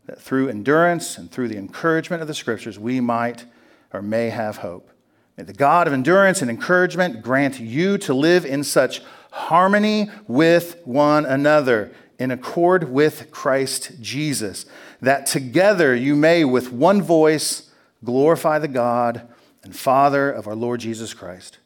that 0.07 0.21
through 0.21 0.49
endurance 0.49 1.19
and 1.19 1.29
through 1.29 1.49
the 1.49 1.59
encouragement 1.59 2.23
of 2.23 2.29
the 2.29 2.35
scriptures 2.35 2.79
we 2.79 3.01
might 3.01 3.47
or 3.93 4.01
may 4.01 4.31
have 4.31 4.59
hope. 4.59 4.93
May 5.37 5.43
the 5.43 5.53
God 5.53 5.89
of 5.89 5.93
endurance 5.93 6.41
and 6.41 6.49
encouragement 6.49 7.23
grant 7.23 7.59
you 7.59 7.99
to 7.99 8.15
live 8.15 8.47
in 8.47 8.63
such 8.63 9.03
harmony 9.33 10.09
with 10.29 10.81
one 10.85 11.27
another, 11.27 11.91
in 12.21 12.31
accord 12.31 12.93
with 12.93 13.33
Christ 13.33 14.01
Jesus, 14.01 14.67
that 15.01 15.27
together 15.27 15.97
you 15.97 16.15
may 16.15 16.45
with 16.45 16.71
one 16.71 17.03
voice 17.03 17.70
glorify 18.05 18.59
the 18.59 18.69
God 18.69 19.29
and 19.63 19.77
Father 19.77 20.31
of 20.31 20.47
our 20.47 20.55
Lord 20.55 20.81
Jesus 20.81 21.15
Christ. 21.15 21.59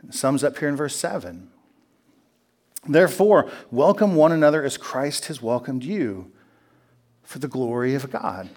And 0.00 0.14
sums 0.14 0.44
up 0.44 0.58
here 0.58 0.68
in 0.68 0.76
verse 0.76 0.96
7. 0.96 1.50
Therefore, 2.86 3.50
welcome 3.70 4.14
one 4.14 4.32
another 4.32 4.62
as 4.62 4.76
Christ 4.76 5.26
has 5.26 5.42
welcomed 5.42 5.84
you 5.84 6.30
for 7.22 7.38
the 7.38 7.48
glory 7.48 7.94
of 7.94 8.10
God. 8.10 8.48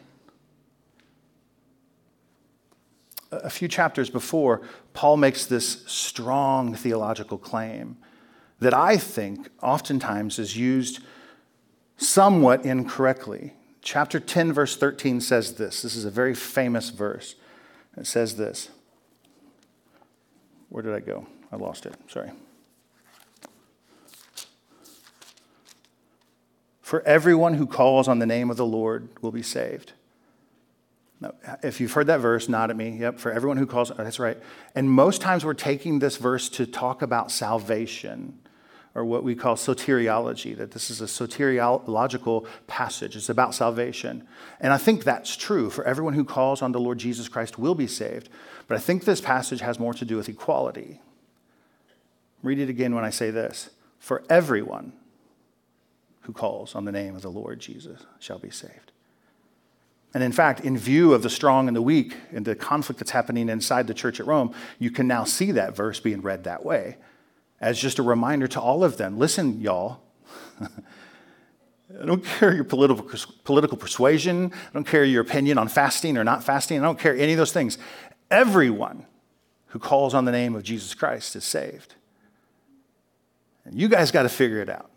a 3.32 3.50
few 3.50 3.68
chapters 3.68 4.10
before, 4.10 4.62
Paul 4.94 5.18
makes 5.18 5.46
this 5.46 5.84
strong 5.88 6.76
theological 6.76 7.38
claim 7.38 7.98
that 8.60 8.74
I 8.74 8.98
think 8.98 9.50
oftentimes 9.62 10.38
is 10.38 10.58
used 10.58 11.00
somewhat 11.98 12.66
incorrectly. 12.66 13.54
Chapter 13.82 14.20
10, 14.20 14.54
verse 14.54 14.78
13 14.78 15.22
says 15.22 15.56
this. 15.56 15.82
This 15.82 15.96
is 15.96 16.06
a 16.06 16.12
very 16.12 16.36
famous 16.36 16.90
verse. 16.90 17.36
It 17.98 18.06
says 18.06 18.38
this. 18.38 18.70
Where 20.70 20.84
did 20.84 20.94
I 20.94 21.00
go? 21.00 21.26
I 21.52 21.56
lost 21.56 21.86
it. 21.86 21.96
Sorry. 22.08 22.32
For 26.82 27.02
everyone 27.04 27.56
who 27.56 27.66
calls 27.66 28.08
on 28.08 28.20
the 28.20 28.26
name 28.26 28.52
of 28.52 28.58
the 28.58 28.66
Lord 28.66 29.10
will 29.22 29.32
be 29.32 29.42
saved. 29.42 29.94
Now, 31.20 31.34
if 31.64 31.80
you've 31.80 31.94
heard 31.94 32.08
that 32.08 32.20
verse, 32.20 32.50
nod 32.50 32.70
at 32.70 32.76
me. 32.76 32.98
Yep, 32.98 33.20
for 33.20 33.32
everyone 33.32 33.58
who 33.58 33.66
calls, 33.66 33.92
that's 33.96 34.20
right. 34.20 34.38
And 34.76 34.90
most 34.90 35.22
times 35.22 35.46
we're 35.46 35.54
taking 35.54 36.00
this 36.00 36.18
verse 36.18 36.50
to 36.50 36.66
talk 36.66 37.02
about 37.02 37.32
salvation 37.32 38.40
or 38.94 39.06
what 39.06 39.24
we 39.24 39.36
call 39.36 39.56
soteriology, 39.56 40.56
that 40.58 40.72
this 40.72 40.90
is 40.90 41.02
a 41.02 41.06
soteriological 41.06 42.46
passage. 42.68 43.16
It's 43.16 43.30
about 43.30 43.56
salvation. 43.56 44.28
And 44.60 44.74
I 44.74 44.78
think 44.78 45.04
that's 45.04 45.38
true. 45.38 45.70
For 45.70 45.86
everyone 45.86 46.14
who 46.14 46.26
calls 46.26 46.62
on 46.62 46.74
the 46.74 46.80
Lord 46.80 46.98
Jesus 46.98 47.30
Christ 47.30 47.58
will 47.58 47.76
be 47.76 47.88
saved. 47.88 48.28
But 48.68 48.76
I 48.76 48.82
think 48.82 49.06
this 49.06 49.22
passage 49.22 49.62
has 49.62 49.80
more 49.80 49.94
to 49.94 50.06
do 50.06 50.18
with 50.18 50.28
equality. 50.28 51.00
Read 52.44 52.60
it 52.60 52.70
again 52.70 52.94
when 52.94 53.06
I 53.06 53.12
say 53.12 53.32
this. 53.32 53.70
For 53.98 54.24
everyone 54.30 54.94
who 56.22 56.34
calls 56.34 56.76
on 56.76 56.86
the 56.86 56.92
name 56.92 57.16
of 57.16 57.22
the 57.22 57.32
Lord 57.32 57.60
Jesus 57.60 58.02
shall 58.20 58.40
be 58.40 58.50
saved. 58.50 58.92
And 60.14 60.22
in 60.22 60.34
fact, 60.34 60.60
in 60.60 60.78
view 60.78 61.14
of 61.14 61.24
the 61.24 61.30
strong 61.30 61.70
and 61.70 61.78
the 61.78 61.82
weak 61.82 62.18
and 62.34 62.44
the 62.44 62.56
conflict 62.56 63.00
that's 63.00 63.12
happening 63.12 63.48
inside 63.48 63.88
the 63.88 63.94
church 63.94 64.20
at 64.20 64.28
Rome, 64.28 64.54
you 64.78 64.92
can 64.92 65.08
now 65.08 65.24
see 65.24 65.52
that 65.52 65.76
verse 65.76 66.02
being 66.02 66.22
read 66.22 66.44
that 66.44 66.66
way 66.66 66.98
as 67.62 67.80
just 67.80 68.00
a 68.00 68.04
reminder 68.04 68.48
to 68.48 68.60
all 68.60 68.84
of 68.84 68.98
them 68.98 69.18
listen, 69.18 69.62
y'all. 69.62 70.02
I 72.02 72.06
don't 72.06 72.24
care 72.24 72.54
your 72.54 72.64
political, 72.64 73.10
political 73.44 73.78
persuasion. 73.78 74.52
I 74.54 74.74
don't 74.74 74.88
care 74.88 75.04
your 75.04 75.22
opinion 75.22 75.58
on 75.58 75.68
fasting 75.68 76.18
or 76.18 76.24
not 76.24 76.44
fasting. 76.44 76.80
I 76.80 76.84
don't 76.84 76.98
care 76.98 77.16
any 77.16 77.34
of 77.34 77.38
those 77.38 77.52
things. 77.52 77.78
Everyone 78.30 79.06
who 79.68 79.80
calls 79.80 80.14
on 80.14 80.26
the 80.26 80.32
name 80.32 80.56
of 80.56 80.64
Jesus 80.64 80.94
Christ 80.94 81.36
is 81.36 81.44
saved. 81.44 81.96
And 83.66 83.78
you 83.78 83.90
guys 83.90 84.10
got 84.10 84.24
to 84.24 84.30
figure 84.30 84.62
it 84.62 84.70
out. 84.70 84.90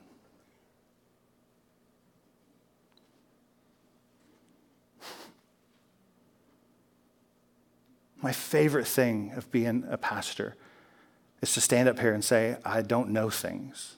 My 8.22 8.32
favorite 8.32 8.86
thing 8.86 9.32
of 9.36 9.50
being 9.50 9.84
a 9.90 9.98
pastor 9.98 10.56
is 11.44 11.54
to 11.54 11.60
stand 11.60 11.88
up 11.88 11.98
here 11.98 12.12
and 12.12 12.24
say, 12.24 12.56
I 12.64 12.82
don't 12.82 13.10
know 13.10 13.30
things. 13.30 13.96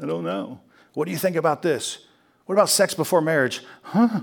I 0.00 0.06
don't 0.06 0.24
know. 0.24 0.60
What 0.94 1.06
do 1.06 1.10
you 1.10 1.18
think 1.18 1.36
about 1.36 1.62
this? 1.62 2.06
What 2.46 2.54
about 2.54 2.68
sex 2.68 2.94
before 2.94 3.20
marriage? 3.20 3.62
Huh? 3.82 4.20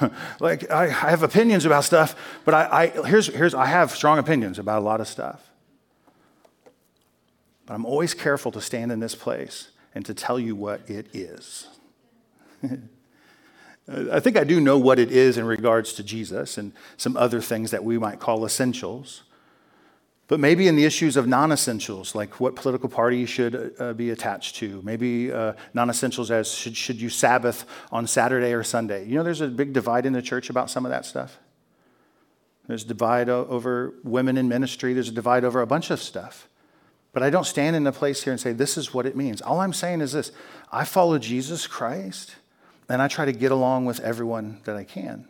like, 0.40 0.70
I, 0.70 0.84
I, 0.84 1.10
have 1.10 1.22
opinions 1.22 1.64
about 1.64 1.84
stuff, 1.84 2.14
but 2.44 2.54
I, 2.54 2.82
I, 2.82 3.06
here's, 3.06 3.28
here's, 3.28 3.54
I 3.54 3.66
have 3.66 3.90
strong 3.90 4.18
opinions 4.18 4.58
about 4.58 4.80
a 4.80 4.84
lot 4.84 5.00
of 5.00 5.08
stuff. 5.08 5.50
But 7.66 7.74
I'm 7.74 7.86
always 7.86 8.14
careful 8.14 8.52
to 8.52 8.60
stand 8.60 8.92
in 8.92 9.00
this 9.00 9.14
place 9.14 9.70
and 9.94 10.04
to 10.06 10.14
tell 10.14 10.38
you 10.38 10.54
what 10.54 10.88
it 10.90 11.06
is. 11.14 11.68
I 14.12 14.20
think 14.20 14.36
I 14.36 14.44
do 14.44 14.60
know 14.60 14.78
what 14.78 14.98
it 14.98 15.10
is 15.10 15.36
in 15.38 15.46
regards 15.46 15.92
to 15.94 16.04
Jesus 16.04 16.58
and 16.58 16.72
some 16.96 17.16
other 17.16 17.40
things 17.40 17.72
that 17.72 17.82
we 17.82 17.98
might 17.98 18.20
call 18.20 18.44
essentials. 18.44 19.22
But 20.30 20.38
maybe 20.38 20.68
in 20.68 20.76
the 20.76 20.84
issues 20.84 21.16
of 21.16 21.26
non 21.26 21.50
essentials, 21.50 22.14
like 22.14 22.38
what 22.38 22.54
political 22.54 22.88
party 22.88 23.18
you 23.18 23.26
should 23.26 23.74
uh, 23.80 23.94
be 23.94 24.10
attached 24.10 24.54
to, 24.56 24.80
maybe 24.84 25.32
uh, 25.32 25.54
non 25.74 25.90
essentials 25.90 26.30
as 26.30 26.54
should, 26.54 26.76
should 26.76 27.00
you 27.00 27.08
Sabbath 27.08 27.64
on 27.90 28.06
Saturday 28.06 28.52
or 28.52 28.62
Sunday. 28.62 29.04
You 29.06 29.16
know, 29.16 29.24
there's 29.24 29.40
a 29.40 29.48
big 29.48 29.72
divide 29.72 30.06
in 30.06 30.12
the 30.12 30.22
church 30.22 30.48
about 30.48 30.70
some 30.70 30.86
of 30.86 30.92
that 30.92 31.04
stuff. 31.04 31.38
There's 32.68 32.84
a 32.84 32.86
divide 32.86 33.28
over 33.28 33.94
women 34.04 34.36
in 34.36 34.46
ministry, 34.46 34.94
there's 34.94 35.08
a 35.08 35.12
divide 35.12 35.42
over 35.42 35.62
a 35.62 35.66
bunch 35.66 35.90
of 35.90 36.00
stuff. 36.00 36.48
But 37.12 37.24
I 37.24 37.30
don't 37.30 37.44
stand 37.44 37.74
in 37.74 37.84
a 37.88 37.92
place 37.92 38.22
here 38.22 38.32
and 38.32 38.40
say, 38.40 38.52
this 38.52 38.78
is 38.78 38.94
what 38.94 39.06
it 39.06 39.16
means. 39.16 39.42
All 39.42 39.58
I'm 39.58 39.72
saying 39.72 40.00
is 40.00 40.12
this 40.12 40.30
I 40.70 40.84
follow 40.84 41.18
Jesus 41.18 41.66
Christ 41.66 42.36
and 42.88 43.02
I 43.02 43.08
try 43.08 43.24
to 43.24 43.32
get 43.32 43.50
along 43.50 43.86
with 43.86 43.98
everyone 43.98 44.60
that 44.62 44.76
I 44.76 44.84
can. 44.84 45.26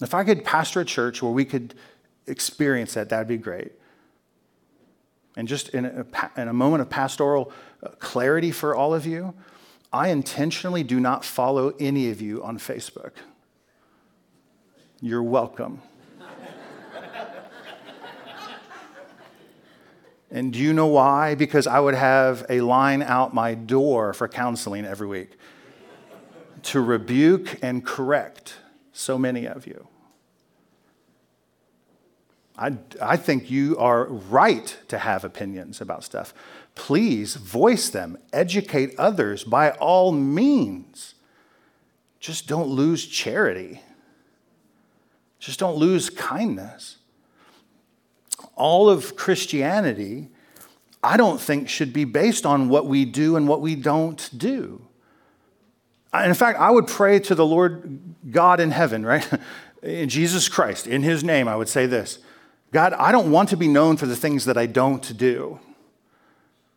If 0.00 0.14
I 0.14 0.22
could 0.22 0.44
pastor 0.44 0.80
a 0.80 0.84
church 0.84 1.20
where 1.20 1.32
we 1.32 1.44
could 1.44 1.74
experience 2.26 2.94
that, 2.94 3.08
that'd 3.08 3.28
be 3.28 3.36
great. 3.36 3.72
And 5.36 5.48
just 5.48 5.70
in 5.70 5.84
a, 5.84 6.06
in 6.40 6.48
a 6.48 6.52
moment 6.52 6.82
of 6.82 6.90
pastoral 6.90 7.52
uh, 7.82 7.88
clarity 7.98 8.50
for 8.50 8.74
all 8.74 8.94
of 8.94 9.04
you, 9.06 9.34
I 9.92 10.08
intentionally 10.08 10.82
do 10.82 11.00
not 11.00 11.24
follow 11.24 11.74
any 11.80 12.10
of 12.10 12.20
you 12.20 12.42
on 12.42 12.58
Facebook. 12.58 13.12
You're 15.00 15.22
welcome. 15.22 15.82
And 20.30 20.52
do 20.52 20.58
you 20.58 20.72
know 20.72 20.88
why? 20.88 21.36
Because 21.36 21.68
I 21.68 21.78
would 21.78 21.94
have 21.94 22.44
a 22.48 22.60
line 22.60 23.02
out 23.02 23.32
my 23.32 23.54
door 23.54 24.12
for 24.12 24.26
counseling 24.26 24.84
every 24.84 25.06
week 25.06 25.38
to 26.64 26.80
rebuke 26.80 27.58
and 27.62 27.86
correct 27.86 28.54
so 28.92 29.16
many 29.16 29.46
of 29.46 29.64
you. 29.64 29.86
I, 32.56 32.76
I 33.02 33.16
think 33.16 33.50
you 33.50 33.76
are 33.78 34.06
right 34.06 34.76
to 34.88 34.98
have 34.98 35.24
opinions 35.24 35.80
about 35.80 36.04
stuff. 36.04 36.32
Please 36.74 37.34
voice 37.34 37.88
them, 37.88 38.16
educate 38.32 38.94
others 38.96 39.44
by 39.44 39.70
all 39.72 40.12
means. 40.12 41.14
Just 42.20 42.46
don't 42.46 42.68
lose 42.68 43.06
charity, 43.06 43.82
just 45.38 45.58
don't 45.58 45.76
lose 45.76 46.08
kindness 46.10 46.98
all 48.56 48.88
of 48.88 49.16
Christianity, 49.16 50.28
I 51.02 51.16
don't 51.16 51.40
think 51.40 51.68
should 51.68 51.92
be 51.92 52.04
based 52.04 52.46
on 52.46 52.68
what 52.68 52.86
we 52.86 53.04
do 53.04 53.36
and 53.36 53.48
what 53.48 53.60
we 53.60 53.74
don't 53.74 54.30
do. 54.36 54.86
In 56.14 56.34
fact, 56.34 56.58
I 56.58 56.70
would 56.70 56.86
pray 56.86 57.18
to 57.20 57.34
the 57.34 57.44
Lord 57.44 57.98
God 58.30 58.60
in 58.60 58.70
heaven, 58.70 59.04
right? 59.04 59.26
In 59.82 60.08
Jesus 60.08 60.48
Christ, 60.48 60.86
in 60.86 61.02
his 61.02 61.22
name, 61.22 61.46
I 61.46 61.56
would 61.56 61.68
say 61.68 61.84
this 61.84 62.18
God, 62.74 62.92
I 62.94 63.12
don't 63.12 63.30
want 63.30 63.50
to 63.50 63.56
be 63.56 63.68
known 63.68 63.96
for 63.96 64.06
the 64.06 64.16
things 64.16 64.46
that 64.46 64.58
I 64.58 64.66
don't 64.66 65.16
do. 65.16 65.60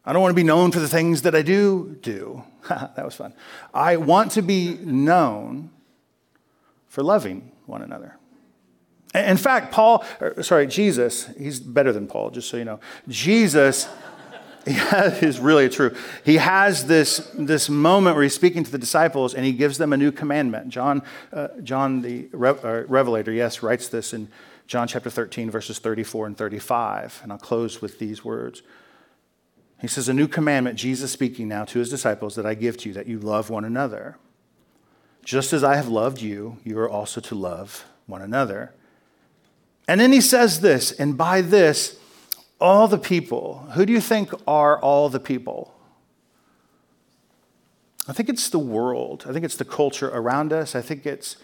I 0.05 0.13
don't 0.13 0.21
want 0.21 0.29
to 0.29 0.35
be 0.35 0.43
known 0.43 0.71
for 0.71 0.79
the 0.79 0.87
things 0.87 1.23
that 1.23 1.33
I 1.33 1.41
do 1.41 1.97
do. 2.03 2.43
that 2.69 3.03
was 3.03 3.15
fun. 3.15 3.33
I 3.73 3.97
want 3.97 4.31
to 4.33 4.43
be 4.43 4.75
known 4.75 5.71
for 6.87 7.01
loving 7.01 7.51
one 7.65 7.81
another. 7.81 8.15
In 9.15 9.37
fact, 9.37 9.71
Paul, 9.71 10.05
sorry, 10.41 10.67
Jesus, 10.67 11.29
he's 11.35 11.59
better 11.59 11.91
than 11.91 12.05
Paul, 12.05 12.29
just 12.29 12.47
so 12.47 12.57
you 12.57 12.65
know. 12.65 12.79
Jesus 13.07 13.89
is 14.67 15.39
really 15.39 15.67
true. 15.67 15.95
He 16.23 16.35
has 16.35 16.85
this, 16.85 17.31
this 17.33 17.69
moment 17.69 18.15
where 18.15 18.23
he's 18.23 18.35
speaking 18.35 18.63
to 18.63 18.71
the 18.71 18.77
disciples 18.77 19.33
and 19.33 19.43
he 19.43 19.51
gives 19.51 19.79
them 19.79 19.93
a 19.93 19.97
new 19.97 20.11
commandment. 20.11 20.69
John, 20.69 21.01
uh, 21.33 21.47
John 21.63 22.03
the 22.03 22.29
Re- 22.33 22.51
uh, 22.51 22.83
Revelator, 22.87 23.31
yes, 23.31 23.63
writes 23.63 23.87
this 23.89 24.13
in 24.13 24.27
John 24.67 24.87
chapter 24.87 25.09
13, 25.09 25.49
verses 25.49 25.79
34 25.79 26.27
and 26.27 26.37
35. 26.37 27.21
And 27.23 27.31
I'll 27.31 27.37
close 27.37 27.81
with 27.81 27.99
these 27.99 28.23
words. 28.23 28.61
He 29.79 29.87
says, 29.87 30.09
A 30.09 30.13
new 30.13 30.27
commandment, 30.27 30.77
Jesus 30.77 31.11
speaking 31.11 31.47
now 31.47 31.63
to 31.65 31.79
his 31.79 31.89
disciples, 31.89 32.35
that 32.35 32.45
I 32.45 32.53
give 32.53 32.77
to 32.79 32.89
you, 32.89 32.93
that 32.93 33.07
you 33.07 33.19
love 33.19 33.49
one 33.49 33.63
another. 33.63 34.17
Just 35.23 35.53
as 35.53 35.63
I 35.63 35.75
have 35.75 35.87
loved 35.87 36.21
you, 36.21 36.57
you 36.63 36.77
are 36.79 36.89
also 36.89 37.21
to 37.21 37.35
love 37.35 37.85
one 38.05 38.21
another. 38.21 38.73
And 39.87 40.01
then 40.01 40.11
he 40.11 40.21
says 40.21 40.59
this, 40.59 40.91
and 40.91 41.17
by 41.17 41.41
this, 41.41 41.97
all 42.59 42.87
the 42.87 42.97
people, 42.97 43.69
who 43.73 43.85
do 43.85 43.93
you 43.93 44.01
think 44.01 44.31
are 44.47 44.79
all 44.79 45.09
the 45.09 45.19
people? 45.19 45.73
I 48.07 48.13
think 48.13 48.29
it's 48.29 48.49
the 48.49 48.59
world. 48.59 49.25
I 49.27 49.33
think 49.33 49.45
it's 49.45 49.57
the 49.57 49.65
culture 49.65 50.09
around 50.09 50.51
us. 50.51 50.75
I 50.75 50.81
think 50.81 51.05
it's 51.05 51.37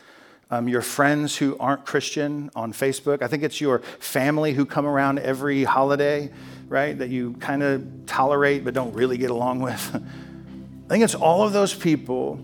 um, 0.54 0.68
your 0.68 0.82
friends 0.82 1.36
who 1.36 1.58
aren't 1.60 1.84
Christian 1.84 2.52
on 2.56 2.74
Facebook. 2.74 3.24
I 3.24 3.28
think 3.28 3.42
it's 3.42 3.60
your 3.60 3.80
family 3.80 4.54
who 4.54 4.68
come 4.68 4.86
around 4.86 5.18
every 5.18 5.64
holiday, 5.64 6.32
right, 6.68 6.96
that 7.00 7.10
you 7.10 7.34
kind 7.40 7.64
of 7.64 8.06
tolerate 8.06 8.64
but 8.64 8.76
don't 8.76 8.94
really 8.94 9.18
get 9.18 9.32
along 9.32 9.62
with. 9.62 9.96
I 10.86 10.90
think 10.90 11.04
it's 11.04 11.16
all 11.16 11.42
of 11.42 11.54
those 11.54 11.74
people 11.74 12.40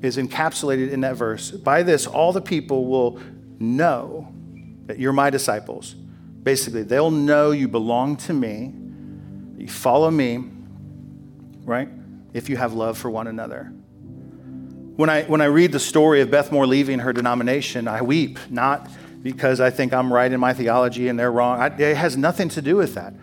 is 0.00 0.16
encapsulated 0.16 0.90
in 0.90 1.02
that 1.02 1.16
verse. 1.16 1.50
By 1.50 1.82
this, 1.82 2.06
all 2.06 2.32
the 2.32 2.40
people 2.40 2.86
will 2.86 3.20
know 3.58 4.32
that 4.86 4.98
you're 4.98 5.12
my 5.12 5.28
disciples. 5.28 5.92
Basically, 6.42 6.82
they'll 6.82 7.10
know 7.10 7.50
you 7.50 7.68
belong 7.68 8.16
to 8.16 8.32
me, 8.32 8.72
you 9.58 9.68
follow 9.68 10.10
me, 10.10 10.44
right? 11.64 11.90
If 12.32 12.48
you 12.48 12.56
have 12.56 12.72
love 12.72 12.96
for 12.96 13.10
one 13.10 13.26
another. 13.26 13.70
When 14.96 15.08
I, 15.08 15.22
when 15.24 15.40
I 15.40 15.46
read 15.46 15.72
the 15.72 15.80
story 15.80 16.20
of 16.20 16.30
Beth 16.30 16.52
Moore 16.52 16.66
leaving 16.66 16.98
her 17.00 17.12
denomination, 17.12 17.88
I 17.88 18.02
weep, 18.02 18.38
not 18.50 18.90
because 19.22 19.60
I 19.60 19.70
think 19.70 19.92
I'm 19.92 20.12
right 20.12 20.30
in 20.30 20.40
my 20.40 20.52
theology 20.52 21.08
and 21.08 21.18
they're 21.18 21.32
wrong. 21.32 21.60
I, 21.60 21.66
it 21.66 21.96
has 21.96 22.16
nothing 22.16 22.48
to 22.50 22.62
do 22.62 22.76
with 22.76 22.94
that. 22.94 23.14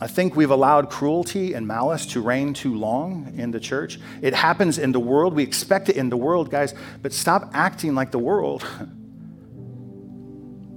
I 0.00 0.08
think 0.08 0.34
we've 0.34 0.50
allowed 0.50 0.90
cruelty 0.90 1.54
and 1.54 1.66
malice 1.66 2.06
to 2.06 2.20
reign 2.20 2.54
too 2.54 2.74
long 2.74 3.32
in 3.36 3.52
the 3.52 3.60
church. 3.60 4.00
It 4.20 4.34
happens 4.34 4.78
in 4.78 4.90
the 4.90 4.98
world. 4.98 5.32
We 5.32 5.44
expect 5.44 5.88
it 5.88 5.96
in 5.96 6.10
the 6.10 6.16
world, 6.16 6.50
guys, 6.50 6.74
but 7.02 7.12
stop 7.12 7.50
acting 7.54 7.94
like 7.94 8.10
the 8.10 8.18
world. 8.18 8.66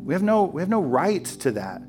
We 0.06 0.14
have 0.14 0.22
no, 0.22 0.44
we 0.44 0.62
have 0.62 0.70
no 0.70 0.82
right 0.82 1.26
to 1.26 1.52
that. 1.54 1.82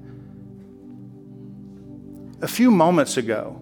A 2.41 2.49
few 2.49 2.71
moments 2.71 3.19
ago, 3.19 3.61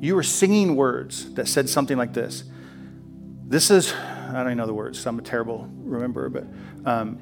you 0.00 0.14
were 0.14 0.22
singing 0.22 0.76
words 0.76 1.32
that 1.32 1.48
said 1.48 1.70
something 1.70 1.96
like 1.96 2.12
this 2.12 2.44
this 3.48 3.70
is, 3.70 3.92
I 3.92 4.42
don't 4.42 4.56
know 4.56 4.66
the 4.66 4.74
words, 4.74 5.06
I'm 5.06 5.18
a 5.18 5.22
terrible 5.22 5.70
remember, 5.78 6.28
but 6.28 6.44
um, 6.84 7.20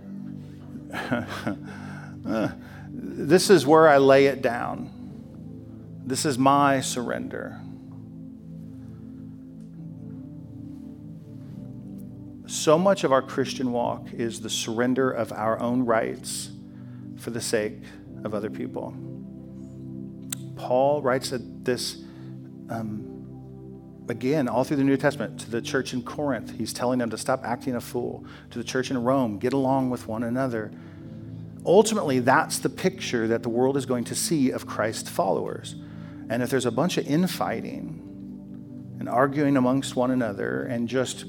uh, 2.27 2.49
this 2.89 3.51
is 3.51 3.67
where 3.67 3.89
I 3.89 3.99
lay 3.99 4.27
it 4.27 4.41
down. 4.41 4.91
This 6.07 6.25
is 6.25 6.39
my 6.39 6.81
surrender. 6.81 7.61
So 12.47 12.79
much 12.79 13.05
of 13.05 13.13
our 13.13 13.23
Christian 13.23 13.73
walk 13.73 14.13
is 14.13 14.41
the 14.41 14.49
surrender 14.49 15.11
of 15.11 15.33
our 15.33 15.61
own 15.61 15.85
rights 15.85 16.51
for 17.19 17.31
the 17.31 17.41
sake 17.41 17.83
of 18.25 18.35
other 18.35 18.49
people. 18.49 18.95
Paul 20.57 21.03
writes 21.03 21.31
that 21.31 21.65
this 21.65 22.03
um, 22.71 23.14
again, 24.09 24.49
all 24.49 24.65
through 24.65 24.77
the 24.79 24.85
New 24.85 24.97
Testament, 24.97 25.41
to 25.41 25.51
the 25.51 25.63
church 25.63 25.95
in 25.95 26.03
Corinth. 26.03 26.55
He's 26.57 26.73
telling 26.73 26.99
them 26.99 27.11
to 27.11 27.19
stop 27.19 27.45
acting 27.45 27.75
a 27.75 27.81
fool. 27.81 28.25
To 28.51 28.59
the 28.59 28.65
church 28.65 28.91
in 28.91 29.03
Rome, 29.03 29.39
get 29.39 29.53
along 29.53 29.91
with 29.91 30.07
one 30.07 30.23
another. 30.23 30.71
Ultimately, 31.65 32.19
that's 32.19 32.59
the 32.59 32.69
picture 32.69 33.27
that 33.29 33.43
the 33.43 33.49
world 33.49 33.77
is 33.77 33.87
going 33.87 34.05
to 34.05 34.15
see 34.15 34.51
of 34.51 34.67
Christ 34.67 35.09
followers. 35.09 35.77
And 36.29 36.43
if 36.43 36.51
there's 36.51 36.67
a 36.67 36.71
bunch 36.71 36.99
of 36.99 37.07
infighting 37.07 38.01
and 38.99 39.09
arguing 39.09 39.57
amongst 39.57 39.97
one 39.97 40.11
another 40.11 40.65
and 40.65 40.89
just, 40.89 41.25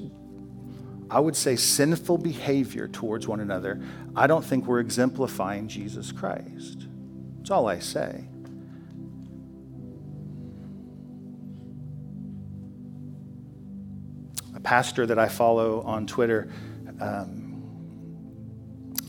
I 1.10 1.20
would 1.20 1.36
say, 1.36 1.56
sinful 1.56 2.18
behavior 2.18 2.88
towards 2.88 3.28
one 3.28 3.40
another, 3.40 3.82
I 4.16 4.28
don't 4.28 4.44
think 4.44 4.66
we're 4.66 4.80
exemplifying 4.80 5.68
Jesus 5.68 6.12
Christ. 6.12 6.88
That's 7.38 7.52
all 7.52 7.68
I 7.68 7.80
say. 7.80 8.28
Pastor 14.66 15.06
that 15.06 15.20
I 15.20 15.30
follow 15.30 15.82
on 15.84 16.08
Twitter 16.08 16.50
um, 17.00 17.46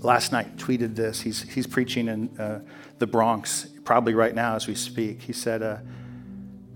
last 0.03 0.31
night 0.31 0.57
tweeted 0.57 0.95
this. 0.95 1.21
He's, 1.21 1.43
he's 1.43 1.67
preaching 1.67 2.09
in 2.09 2.39
uh, 2.39 2.61
the 2.99 3.07
Bronx, 3.07 3.67
probably 3.83 4.15
right 4.15 4.35
now 4.35 4.55
as 4.55 4.69
we 4.69 4.75
speak. 4.75 5.23
He 5.23 5.33
said, 5.33 5.63
uh, 5.63 5.79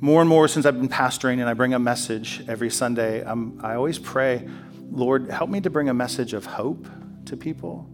More 0.01 0.23
and 0.23 0.29
more 0.29 0.49
since 0.49 0.65
I've 0.65 0.79
been 0.79 0.89
pastoring 0.89 1.41
and 1.41 1.49
I 1.49 1.55
bring 1.55 1.75
a 1.75 1.79
message 1.79 2.43
every 2.49 2.71
Sunday, 2.71 3.23
I'm, 3.23 3.61
I 3.63 3.75
always 3.75 3.99
pray, 3.99 4.49
Lord, 4.91 5.31
help 5.31 5.51
me 5.51 5.61
to 5.61 5.71
bring 5.71 5.91
a 5.91 5.95
message 5.95 6.33
of 6.33 6.47
hope 6.47 6.89
to 7.27 7.37
people. 7.37 7.87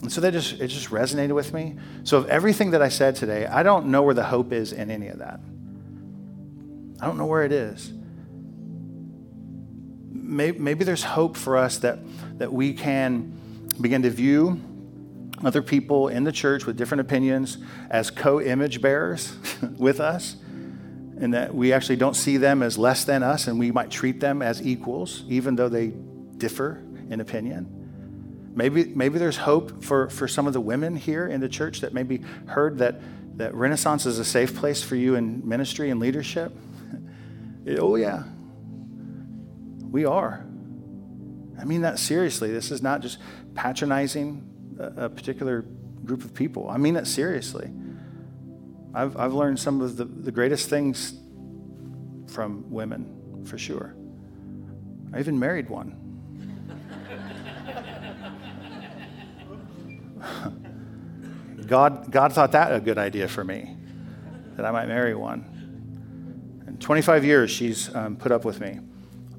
And 0.00 0.10
so 0.10 0.20
that 0.22 0.32
just 0.32 0.60
it 0.60 0.68
just 0.68 0.88
resonated 0.88 1.34
with 1.34 1.52
me. 1.52 1.76
So 2.04 2.16
of 2.16 2.28
everything 2.28 2.70
that 2.72 2.82
I 2.82 2.88
said 2.88 3.14
today, 3.14 3.46
I 3.46 3.62
don't 3.62 3.86
know 3.86 4.02
where 4.02 4.14
the 4.14 4.24
hope 4.24 4.52
is 4.52 4.72
in 4.72 4.90
any 4.90 5.08
of 5.08 5.18
that. 5.18 5.38
I 7.00 7.06
don't 7.06 7.18
know 7.18 7.26
where 7.26 7.44
it 7.44 7.52
is 7.52 7.92
maybe, 10.32 10.58
maybe 10.58 10.84
there's 10.84 11.04
hope 11.04 11.36
for 11.36 11.56
us 11.56 11.78
that, 11.78 11.98
that 12.38 12.52
we 12.52 12.72
can 12.72 13.38
begin 13.80 14.02
to 14.02 14.10
view 14.10 14.60
other 15.44 15.62
people 15.62 16.08
in 16.08 16.24
the 16.24 16.32
church 16.32 16.66
with 16.66 16.76
different 16.76 17.00
opinions 17.00 17.58
as 17.90 18.10
co 18.10 18.40
image 18.40 18.80
bearers 18.80 19.36
with 19.78 20.00
us, 20.00 20.36
and 21.20 21.34
that 21.34 21.54
we 21.54 21.72
actually 21.72 21.96
don't 21.96 22.14
see 22.14 22.36
them 22.36 22.62
as 22.62 22.78
less 22.78 23.04
than 23.04 23.22
us, 23.22 23.46
and 23.46 23.58
we 23.58 23.70
might 23.70 23.90
treat 23.90 24.20
them 24.20 24.42
as 24.42 24.64
equals, 24.66 25.24
even 25.28 25.56
though 25.56 25.68
they 25.68 25.88
differ 26.38 26.82
in 27.10 27.20
opinion. 27.20 27.78
Maybe, 28.54 28.84
maybe 28.84 29.18
there's 29.18 29.38
hope 29.38 29.82
for, 29.82 30.10
for 30.10 30.28
some 30.28 30.46
of 30.46 30.52
the 30.52 30.60
women 30.60 30.94
here 30.94 31.26
in 31.26 31.40
the 31.40 31.48
church 31.48 31.80
that 31.80 31.94
maybe 31.94 32.22
heard 32.46 32.78
that, 32.78 33.00
that 33.38 33.54
Renaissance 33.54 34.04
is 34.04 34.18
a 34.18 34.24
safe 34.24 34.54
place 34.54 34.82
for 34.82 34.94
you 34.94 35.14
in 35.14 35.46
ministry 35.48 35.90
and 35.90 35.98
leadership. 35.98 36.52
oh, 37.78 37.96
yeah, 37.96 38.24
we 39.92 40.04
are. 40.06 40.44
I 41.60 41.64
mean 41.64 41.82
that 41.82 41.98
seriously. 41.98 42.50
This 42.50 42.70
is 42.72 42.82
not 42.82 43.02
just 43.02 43.18
patronizing 43.54 44.42
a, 44.80 45.04
a 45.04 45.08
particular 45.10 45.66
group 46.04 46.24
of 46.24 46.34
people. 46.34 46.68
I 46.68 46.78
mean 46.78 46.94
that 46.94 47.06
seriously. 47.06 47.70
I've, 48.94 49.16
I've 49.16 49.32
learned 49.32 49.60
some 49.60 49.80
of 49.80 49.96
the, 49.96 50.04
the 50.04 50.32
greatest 50.32 50.68
things 50.68 51.14
from 52.26 52.70
women, 52.70 53.44
for 53.44 53.58
sure. 53.58 53.94
I 55.12 55.20
even 55.20 55.38
married 55.38 55.68
one. 55.68 55.98
God, 61.66 62.10
God 62.10 62.32
thought 62.32 62.52
that 62.52 62.72
a 62.72 62.80
good 62.80 62.98
idea 62.98 63.28
for 63.28 63.44
me, 63.44 63.76
that 64.56 64.64
I 64.64 64.70
might 64.70 64.88
marry 64.88 65.14
one. 65.14 65.44
In 66.66 66.78
25 66.78 67.24
years, 67.24 67.50
she's 67.50 67.94
um, 67.94 68.16
put 68.16 68.32
up 68.32 68.44
with 68.44 68.58
me. 68.60 68.80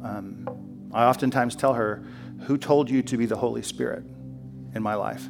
Um, 0.04 0.90
I 0.94 1.06
oftentimes 1.06 1.56
tell 1.56 1.74
her, 1.74 2.04
Who 2.46 2.58
told 2.58 2.90
you 2.90 3.02
to 3.04 3.18
be 3.18 3.26
the 3.26 3.38
Holy 3.38 3.64
Spirit 3.64 4.04
in 4.76 4.84
my 4.84 4.96
life? 4.96 5.28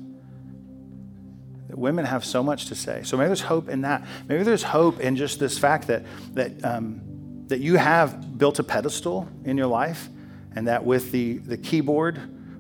That 1.69 1.77
women 1.77 2.05
have 2.05 2.25
so 2.25 2.43
much 2.43 2.67
to 2.67 2.75
say. 2.75 3.03
So 3.03 3.17
maybe 3.17 3.27
there's 3.27 3.41
hope 3.41 3.69
in 3.69 3.81
that. 3.81 4.05
Maybe 4.27 4.43
there's 4.43 4.63
hope 4.63 4.99
in 4.99 5.15
just 5.15 5.39
this 5.39 5.57
fact 5.57 5.87
that, 5.87 6.03
that, 6.33 6.63
um, 6.65 7.01
that 7.47 7.59
you 7.59 7.77
have 7.77 8.37
built 8.37 8.59
a 8.59 8.63
pedestal 8.63 9.27
in 9.45 9.57
your 9.57 9.67
life, 9.67 10.09
and 10.55 10.67
that 10.67 10.83
with 10.85 11.11
the, 11.11 11.37
the 11.37 11.57
keyboard 11.57 12.19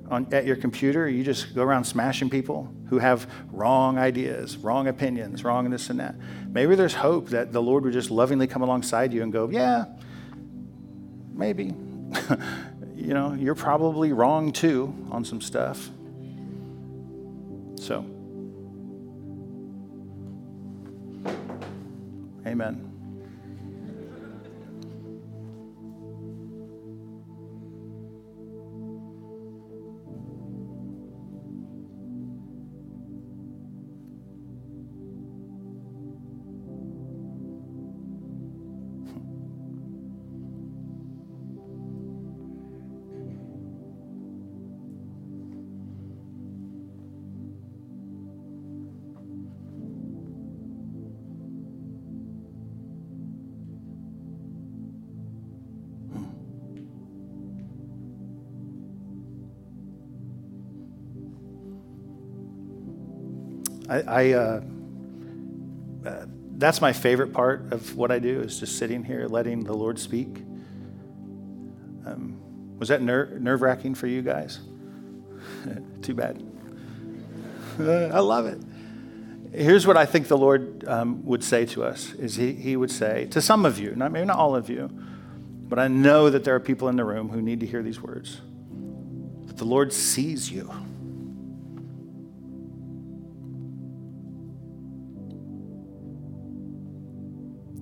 on, 0.09 0.33
at 0.33 0.45
your 0.45 0.55
computer, 0.55 1.07
you 1.07 1.23
just 1.23 1.55
go 1.55 1.63
around 1.63 1.83
smashing 1.83 2.29
people 2.29 2.73
who 2.89 2.99
have 2.99 3.29
wrong 3.51 3.97
ideas, 3.97 4.57
wrong 4.57 4.87
opinions, 4.87 5.43
wrong 5.43 5.69
this 5.69 5.89
and 5.89 5.99
that. 5.99 6.15
Maybe 6.47 6.75
there's 6.75 6.93
hope 6.93 7.29
that 7.29 7.51
the 7.51 7.61
Lord 7.61 7.83
would 7.83 7.93
just 7.93 8.11
lovingly 8.11 8.47
come 8.47 8.61
alongside 8.61 9.13
you 9.13 9.23
and 9.23 9.33
go, 9.33 9.49
Yeah, 9.49 9.85
maybe. 11.33 11.73
you 12.95 13.13
know, 13.13 13.33
you're 13.33 13.55
probably 13.55 14.13
wrong 14.13 14.51
too 14.51 14.93
on 15.11 15.25
some 15.25 15.41
stuff. 15.41 15.89
So, 17.75 18.05
amen. 22.45 22.92
I, 63.93 64.01
I 64.01 64.31
uh, 64.31 64.61
uh, 66.03 66.25
that's 66.57 66.81
my 66.81 66.93
favorite 66.93 67.31
part 67.31 67.71
of 67.71 67.95
what 67.95 68.11
I 68.11 68.17
do 68.17 68.41
is 68.41 68.59
just 68.59 68.77
sitting 68.77 69.03
here 69.03 69.27
letting 69.27 69.63
the 69.63 69.73
Lord 69.73 69.99
speak. 69.99 70.37
Um, 72.05 72.39
was 72.79 72.89
that 72.89 73.03
ner- 73.03 73.37
nerve 73.39 73.61
wracking 73.61 73.93
for 73.93 74.07
you 74.07 74.23
guys? 74.23 74.61
Too 76.01 76.15
bad. 76.15 76.43
Uh, 77.79 78.07
I 78.07 78.19
love 78.19 78.47
it. 78.47 78.59
Here's 79.53 79.85
what 79.85 79.97
I 79.97 80.07
think 80.07 80.27
the 80.27 80.37
Lord 80.37 80.83
um, 80.87 81.23
would 81.25 81.43
say 81.43 81.67
to 81.67 81.83
us: 81.83 82.13
is 82.13 82.35
he, 82.35 82.53
he 82.53 82.75
would 82.75 82.91
say 82.91 83.27
to 83.27 83.41
some 83.41 83.63
of 83.63 83.77
you, 83.77 83.95
not 83.95 84.11
maybe 84.11 84.25
not 84.25 84.39
all 84.39 84.55
of 84.55 84.71
you, 84.71 84.89
but 85.69 85.77
I 85.77 85.87
know 85.87 86.31
that 86.31 86.43
there 86.43 86.55
are 86.55 86.59
people 86.59 86.87
in 86.87 86.95
the 86.95 87.05
room 87.05 87.29
who 87.29 87.43
need 87.43 87.59
to 87.59 87.67
hear 87.67 87.83
these 87.83 88.01
words. 88.01 88.41
That 89.45 89.57
the 89.57 89.65
Lord 89.65 89.93
sees 89.93 90.51
you. 90.51 90.71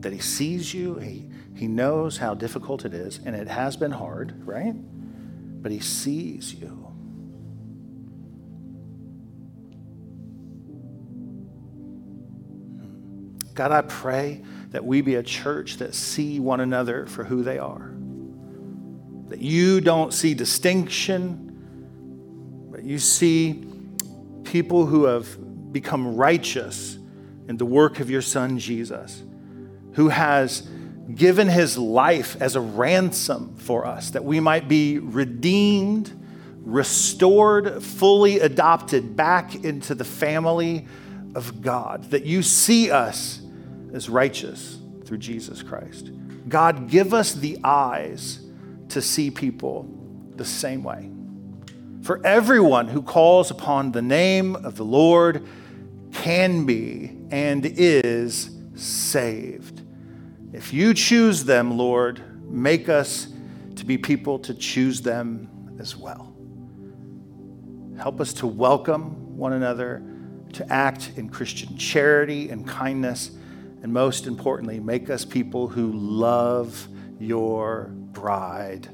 That 0.02 0.14
He 0.14 0.20
sees 0.20 0.74
you. 0.74 0.96
He, 0.96 1.28
he 1.56 1.68
knows 1.68 2.18
how 2.18 2.34
difficult 2.34 2.86
it 2.86 2.94
is, 2.94 3.20
and 3.26 3.36
it 3.36 3.48
has 3.48 3.78
been 3.78 3.92
hard, 3.92 4.46
right? 4.46 4.74
But 5.62 5.72
He 5.72 5.80
sees 5.80 6.54
you. 6.54 6.70
Hmm. 12.80 13.38
God, 13.54 13.72
I 13.72 13.82
pray 13.82 14.42
that 14.72 14.84
we 14.84 15.02
be 15.02 15.16
a 15.16 15.24
church 15.24 15.78
that 15.78 15.94
see 15.94 16.40
one 16.40 16.62
another 16.62 17.06
for 17.06 17.24
who 17.24 17.44
they 17.44 17.60
are. 17.60 17.94
That 19.28 19.40
you 19.40 19.82
don't 19.82 20.14
see 20.14 20.34
distinction, 20.34 21.48
but 22.72 22.84
you 22.84 23.00
see 23.00 23.66
people 24.44 24.86
who 24.86 25.06
have 25.06 25.72
become 25.72 26.16
righteous 26.16 26.98
in 27.48 27.58
the 27.58 27.66
work 27.66 28.00
of 28.00 28.10
your 28.10 28.22
son 28.22 28.60
Jesus, 28.60 29.24
who 29.94 30.10
has 30.10 30.68
given 31.16 31.48
his 31.50 31.78
life 31.78 32.42
as 32.42 32.56
a 32.56 32.62
ransom 32.62 33.56
for 33.58 33.86
us, 33.86 34.12
that 34.12 34.24
we 34.24 34.40
might 34.40 34.68
be 34.68 35.00
redeemed, 35.00 36.12
restored, 36.64 37.84
fully 37.84 38.40
adopted 38.40 39.16
back 39.16 39.56
into 39.64 39.96
the 39.96 40.06
family 40.06 40.88
of 41.36 41.62
God, 41.62 42.12
that 42.12 42.26
you 42.26 42.44
see 42.44 42.92
us 42.92 43.42
as 43.94 44.10
righteous 44.10 44.78
through 45.06 45.18
Jesus 45.18 45.64
Christ. 45.64 46.12
God, 46.48 46.90
give 46.90 47.14
us 47.14 47.34
the 47.34 47.58
eyes 47.64 48.40
to 48.90 49.02
see 49.02 49.32
people 49.32 49.88
the 50.36 50.46
same 50.46 50.84
way. 50.84 51.10
For 52.02 52.26
everyone 52.26 52.88
who 52.88 53.02
calls 53.02 53.52
upon 53.52 53.92
the 53.92 54.02
name 54.02 54.56
of 54.56 54.76
the 54.76 54.86
Lord 54.86 55.46
can 56.14 56.66
be 56.66 57.16
and 57.30 57.66
is 57.66 58.50
saved. 58.76 59.81
If 60.54 60.74
you 60.74 60.94
choose 60.94 61.46
them, 61.46 61.78
Lord, 61.78 62.22
make 62.52 62.90
us 62.90 63.28
to 63.76 63.86
be 63.86 63.98
people 63.98 64.40
to 64.40 64.54
choose 64.54 65.02
them 65.02 65.78
as 65.80 65.96
well. 65.96 66.36
Help 67.98 68.20
us 68.20 68.34
to 68.34 68.48
welcome 68.48 69.38
one 69.38 69.54
another, 69.54 70.04
to 70.54 70.72
act 70.72 71.14
in 71.16 71.30
Christian 71.30 71.78
charity 71.78 72.50
and 72.50 72.68
kindness 72.68 73.32
and 73.82 73.92
most 73.92 74.28
importantly, 74.28 74.80
make 74.80 75.10
us 75.10 75.26
people 75.26 75.68
who 75.68 75.92
love 75.92 76.88
your 77.20 77.90
bride 78.12 78.88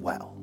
well. 0.00 0.34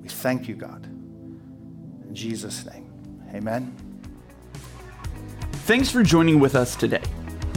We 0.00 0.08
thank 0.08 0.48
you, 0.48 0.54
God. 0.54 0.86
In 0.86 2.14
Jesus' 2.14 2.64
name, 2.66 2.88
amen. 3.34 3.85
Thanks 5.66 5.90
for 5.90 6.04
joining 6.04 6.38
with 6.38 6.54
us 6.54 6.76
today. 6.76 7.02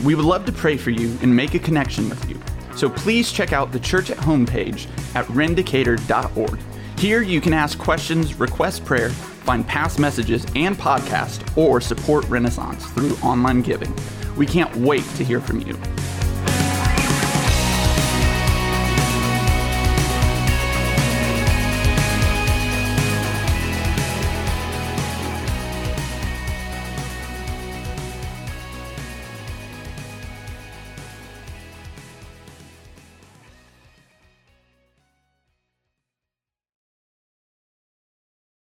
We 0.03 0.15
would 0.15 0.25
love 0.25 0.43
to 0.45 0.51
pray 0.51 0.77
for 0.77 0.89
you 0.89 1.15
and 1.21 1.35
make 1.35 1.53
a 1.53 1.59
connection 1.59 2.09
with 2.09 2.27
you. 2.27 2.41
So 2.75 2.89
please 2.89 3.31
check 3.31 3.53
out 3.53 3.71
the 3.71 3.79
church 3.79 4.09
at 4.09 4.17
home 4.17 4.47
page 4.47 4.87
at 5.13 5.27
rendicator.org. 5.27 6.59
Here 6.97 7.21
you 7.21 7.39
can 7.39 7.53
ask 7.53 7.77
questions, 7.77 8.33
request 8.39 8.83
prayer, 8.83 9.11
find 9.11 9.67
past 9.67 9.99
messages 9.99 10.43
and 10.55 10.75
podcasts, 10.75 11.55
or 11.55 11.79
support 11.79 12.27
Renaissance 12.29 12.83
through 12.93 13.15
online 13.17 13.61
giving. 13.61 13.95
We 14.35 14.47
can't 14.47 14.75
wait 14.77 15.05
to 15.17 15.23
hear 15.23 15.39
from 15.39 15.59
you. 15.59 15.75